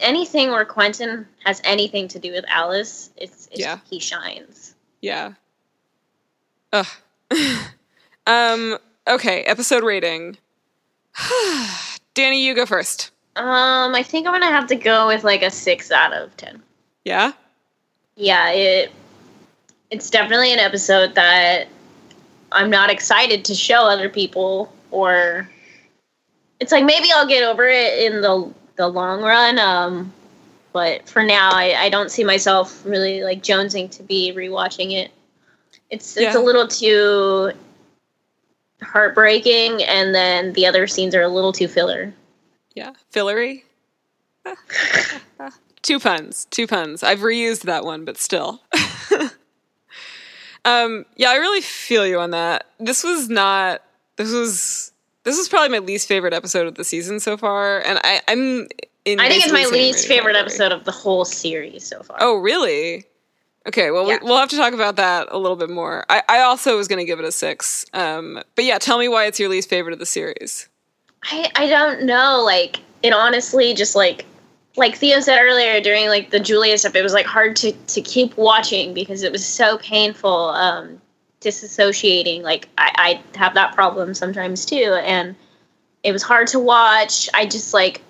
[0.00, 3.78] anything where Quentin has anything to do with Alice, it's, it's Yeah.
[3.88, 4.74] he shines.
[5.00, 5.34] Yeah.
[6.72, 6.86] Ugh.
[8.26, 8.78] um.
[9.06, 9.42] Okay.
[9.42, 10.36] Episode rating.
[12.14, 13.10] Danny, you go first.
[13.36, 16.60] Um, I think I'm gonna have to go with like a six out of ten.
[17.04, 17.32] Yeah.
[18.16, 18.92] Yeah, it
[19.90, 21.68] it's definitely an episode that
[22.52, 25.48] I'm not excited to show other people or
[26.60, 29.58] it's like maybe I'll get over it in the the long run.
[29.58, 30.12] Um
[30.72, 35.10] but for now I, I don't see myself really like jonesing to be rewatching it.
[35.90, 36.40] It's it's Yeah.
[36.40, 37.52] a little too
[38.82, 42.12] heartbreaking and then the other scenes are a little too filler.
[42.74, 42.92] Yeah.
[43.10, 43.64] Fillery.
[45.82, 46.46] two puns.
[46.50, 47.02] Two puns.
[47.02, 48.62] I've reused that one, but still.
[50.64, 51.04] um.
[51.16, 52.66] Yeah, I really feel you on that.
[52.78, 53.82] This was not.
[54.16, 54.92] This was.
[55.24, 58.68] This was probably my least favorite episode of the season so far, and I, I'm.
[59.16, 60.40] I think it's my least favorite category.
[60.40, 62.16] episode of the whole series so far.
[62.20, 63.04] Oh, really?
[63.66, 64.18] Okay, well, Yeah.
[64.22, 66.04] we, we'll have to talk about that a little bit more.
[66.08, 67.84] I, I also was going to give it a six.
[67.92, 70.68] Um, but yeah, tell me why it's your least favorite of the series.
[71.24, 72.42] I, I don't know.
[72.44, 74.24] Like it honestly just like
[74.76, 78.00] like Theo said earlier during like the Julia stuff, it was like hard to to
[78.00, 81.00] keep watching because it was so painful, um,
[81.40, 82.42] disassociating.
[82.42, 85.34] Like I, I have that problem sometimes too, and
[86.04, 87.28] it was hard to watch.
[87.34, 88.02] I just like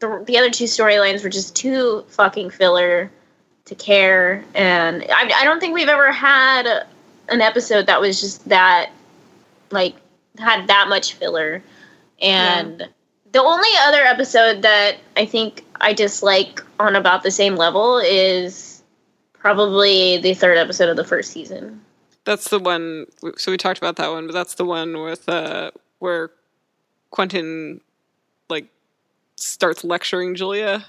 [0.00, 3.10] the the other two storylines were just too fucking filler
[3.66, 6.86] to care, and I I don't think we've ever had
[7.28, 8.90] an episode that was just that
[9.70, 9.94] like
[10.38, 11.62] had that much filler.
[12.20, 12.88] And
[13.32, 18.82] the only other episode that I think I dislike on about the same level is
[19.32, 21.80] probably the third episode of the first season.
[22.24, 23.06] That's the one.
[23.36, 26.30] So we talked about that one, but that's the one with uh, where
[27.10, 27.80] Quentin
[28.48, 28.68] like
[29.44, 30.84] starts lecturing Julia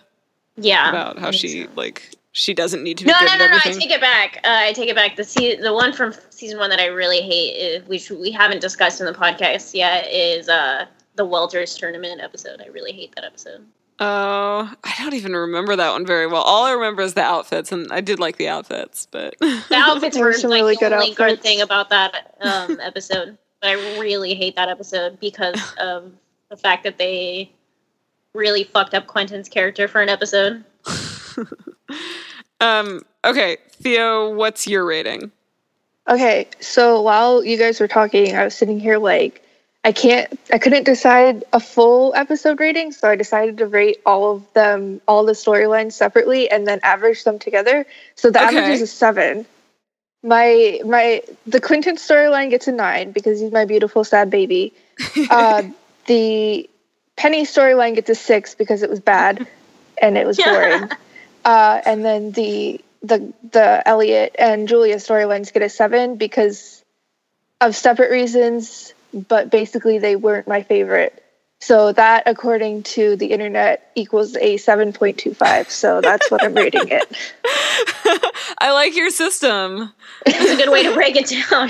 [0.57, 0.89] Yeah.
[0.89, 3.57] about how she like she doesn't need to be no, good no, at no, no!
[3.63, 4.41] I take it back.
[4.43, 5.15] Uh, I take it back.
[5.15, 8.59] The se- the one from season one that I really hate, is, which we haven't
[8.59, 10.85] discussed in the podcast yet, is uh,
[11.15, 12.61] the Welters tournament episode.
[12.61, 13.65] I really hate that episode.
[14.01, 16.41] Oh, I don't even remember that one very well.
[16.41, 20.17] All I remember is the outfits, and I did like the outfits, but The outfits
[20.17, 23.37] were were some like really the good only good thing about that um, episode.
[23.61, 26.11] But I really hate that episode because of
[26.49, 27.49] the fact that they
[28.35, 30.63] really fucked up Quentin's character for an episode.
[32.61, 35.31] um, okay, Theo, what's your rating?
[36.07, 39.41] Okay, so while you guys were talking, I was sitting here like
[39.83, 44.35] I can't I couldn't decide a full episode rating, so I decided to rate all
[44.35, 47.85] of them all the storylines separately and then average them together.
[48.15, 48.73] So the average Okay.
[48.73, 49.45] is a 7.
[50.23, 54.73] My my the Quentin storyline gets a 9 because he's my beautiful sad baby.
[55.29, 55.63] Uh
[56.07, 56.69] the
[57.15, 59.47] Penny storyline gets a 6 because it was bad
[60.01, 60.89] and it was boring.
[61.45, 66.83] uh and then the the the Eliot and Julia storylines get a seven because
[67.61, 68.93] of separate reasons
[69.27, 71.21] but basically they weren't my favorite.
[71.61, 75.69] So that, according to the internet, equals a 7.25.
[75.69, 77.05] So that's what I'm rating it.
[78.59, 79.91] I like your system.
[80.25, 81.69] It's a good way to break it down.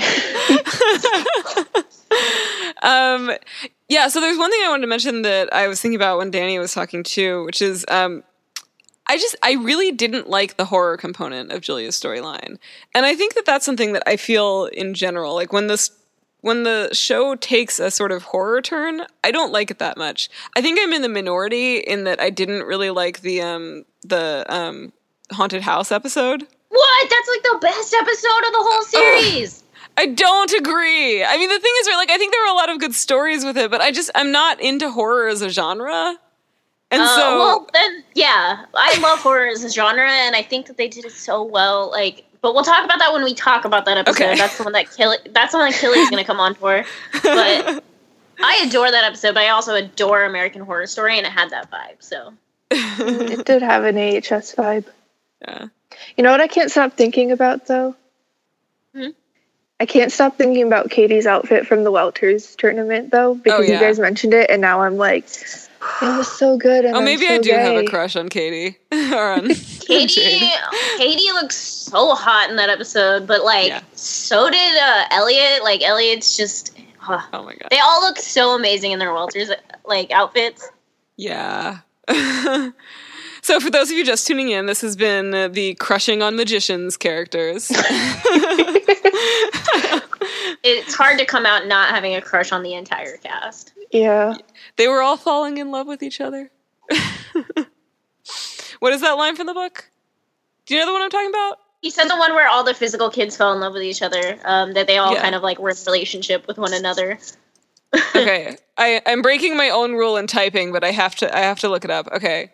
[3.30, 3.36] um,
[3.88, 6.30] yeah, so there's one thing I wanted to mention that I was thinking about when
[6.30, 8.24] Danny was talking too, which is um,
[9.06, 12.58] I just I really didn't like the horror component of Julia's storyline,
[12.94, 15.34] and I think that that's something that I feel in general.
[15.34, 15.90] Like when this
[16.40, 20.28] when the show takes a sort of horror turn, I don't like it that much.
[20.56, 24.44] I think I'm in the minority in that I didn't really like the um the
[24.48, 24.92] um
[25.32, 26.46] haunted house episode.
[26.68, 27.10] What?
[27.10, 29.62] That's like the best episode of the whole series.
[29.98, 31.24] I don't agree.
[31.24, 31.96] I mean, the thing is, right?
[31.96, 34.10] Like, I think there were a lot of good stories with it, but I just
[34.14, 36.16] I'm not into horror as a genre.
[36.90, 40.66] And Uh, so, well, then, yeah, I love horror as a genre, and I think
[40.66, 41.90] that they did it so well.
[41.90, 44.22] Like, but we'll talk about that when we talk about that episode.
[44.24, 44.36] Okay.
[44.36, 45.16] That's the one that Kelly.
[45.32, 46.84] That's the one that Kelly's going to come on for.
[47.22, 47.82] But
[48.40, 51.70] I adore that episode, but I also adore American Horror Story, and it had that
[51.70, 51.96] vibe.
[52.00, 52.34] So
[52.70, 54.84] it did have an AHS vibe.
[55.42, 55.66] yeah.
[56.16, 57.96] You know what I can't stop thinking about though?
[58.94, 59.08] Hmm?
[59.78, 63.74] I can't stop thinking about Kady's outfit from the Welters tournament though, because Oh, yeah.
[63.74, 66.86] you guys mentioned it, and now I'm like, it was so good.
[66.86, 69.48] And Oh, I'm maybe so I do have a crush on Kady or on
[69.80, 70.50] Kady,
[70.96, 73.80] Kady looks so hot in that episode, but like, Yeah.
[73.92, 75.62] so did uh, Eliot.
[75.62, 76.74] Like, Eliot's just.
[77.06, 77.68] uh, Oh my god.
[77.70, 79.50] they all look so amazing in their Welters
[79.84, 80.70] like outfits.
[81.18, 81.78] Yeah.
[83.42, 86.34] so, for those of you just tuning in, this has been uh, the crushing on
[86.36, 87.70] magicians characters.
[90.62, 93.72] It's hard to come out not having a crush on the entire cast.
[93.92, 94.34] Yeah.
[94.76, 96.50] they were all falling in love with each other.
[98.80, 99.88] what is that line from the book?
[100.66, 101.58] Do you know the one I'm talking about?
[101.82, 104.38] He said the one where all the physical kids fell in love with each other,
[104.44, 105.22] um, that they all Yeah.
[105.22, 107.18] kind of like were in relationship with one another.
[108.16, 111.60] okay, I I'm breaking my own rule in typing, but I have to I have
[111.60, 112.08] to look it up.
[112.12, 112.50] Okay,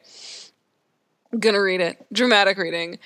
[1.32, 2.04] I'm gonna read it.
[2.12, 2.98] Dramatic reading.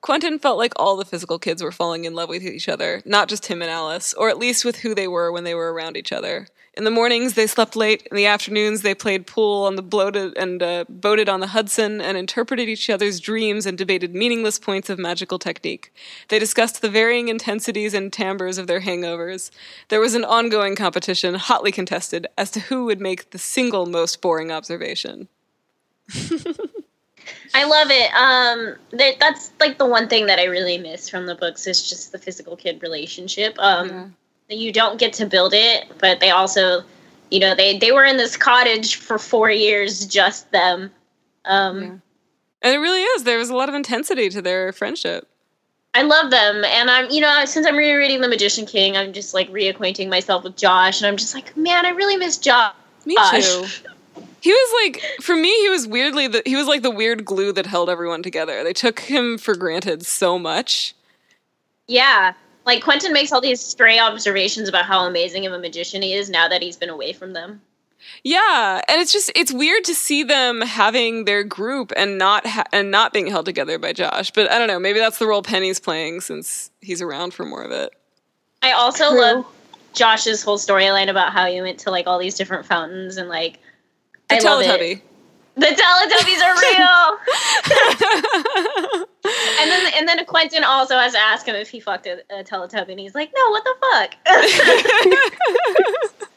[0.00, 3.28] Quentin felt like all the physical kids were falling in love with each other, not
[3.28, 5.96] just him and Alice, or at least with who they were when they were around
[5.96, 6.46] each other.
[6.74, 8.06] In the mornings, they slept late.
[8.10, 12.00] In the afternoons, they played pool on the bloated and uh, boated on the Hudson
[12.00, 15.92] and interpreted each other's dreams and debated meaningless points of magical technique.
[16.28, 19.50] They discussed the varying intensities and timbres of their hangovers.
[19.88, 24.22] There was an ongoing competition, hotly contested, as to who would make the single most
[24.22, 25.28] boring observation.
[27.54, 28.12] I love it.
[28.14, 31.88] Um, that, that's like the one thing that I really miss from the books is
[31.88, 33.56] just the physical kid relationship.
[33.58, 34.14] Um,
[34.48, 36.82] you don't get to build it, but they also,
[37.30, 40.90] you know, they they were in this cottage for four years, just them.
[41.44, 42.02] Um,
[42.62, 43.24] And it really is.
[43.24, 45.26] There was a lot of intensity to their friendship.
[45.94, 49.34] I love them, and I'm, you know, since I'm rereading The Magician King, I'm just
[49.34, 52.74] like reacquainting myself with Josh, and I'm just like, man, I really miss Josh.
[53.06, 53.66] Me too.
[54.40, 57.52] He was like, for me, he was weirdly the he was like the weird glue
[57.52, 58.64] that held everyone together.
[58.64, 60.94] They took him for granted so much.
[61.86, 62.32] Yeah,
[62.66, 66.30] like Quentin makes all these stray observations about how amazing of a magician he is
[66.30, 67.60] now that he's been away from them.
[68.22, 72.64] Yeah, and it's just it's weird to see them having their group and not ha-
[72.72, 74.30] and not being held together by Josh.
[74.30, 77.62] But I don't know, maybe that's the role Penny's playing since he's around for more
[77.62, 77.92] of it.
[78.62, 79.20] I also True.
[79.20, 79.46] love
[79.92, 83.58] Josh's whole storyline about how he went to like all these different fountains and like
[84.30, 84.38] The I.
[84.38, 85.02] Teletubby.
[85.56, 87.18] The Teletubbies are real.
[89.60, 92.42] and then and then Quentin also has to ask him if he fucked a, a
[92.44, 94.14] Teletubby, and he's like, "No, what the fuck."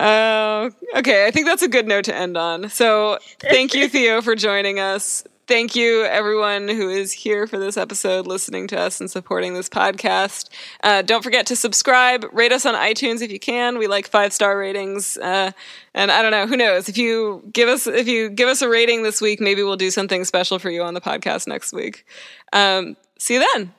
[0.00, 1.26] Oh, okay.
[1.26, 2.68] I think that's a good note to end on.
[2.68, 5.24] So, thank you, Theo, for joining us.
[5.48, 9.66] Thank you, everyone who is here for this episode, listening to us and supporting this
[9.66, 10.50] podcast.
[10.82, 13.78] Uh, don't forget to subscribe, rate us on iTunes if you can.
[13.78, 15.52] We like five star ratings, uh,
[15.94, 16.90] and I don't know, who knows?
[16.90, 19.90] If you give us if you give us a rating this week, maybe we'll do
[19.90, 22.04] something special for you on the podcast next week.
[22.52, 23.72] Um, see you then.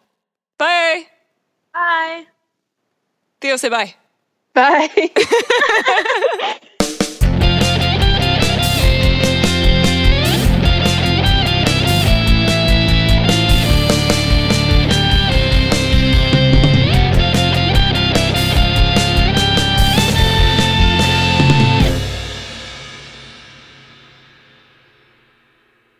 [0.57, 1.03] Bye,
[1.71, 2.25] Bye.
[3.41, 3.57] Theo.
[3.57, 3.93] Say bye.
[4.55, 4.89] Bye.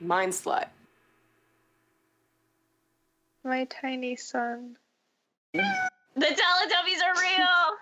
[0.10, 0.66] Mind slut.
[3.44, 4.76] My tiny son.
[5.54, 5.60] The
[6.20, 7.78] Teletubbies are real.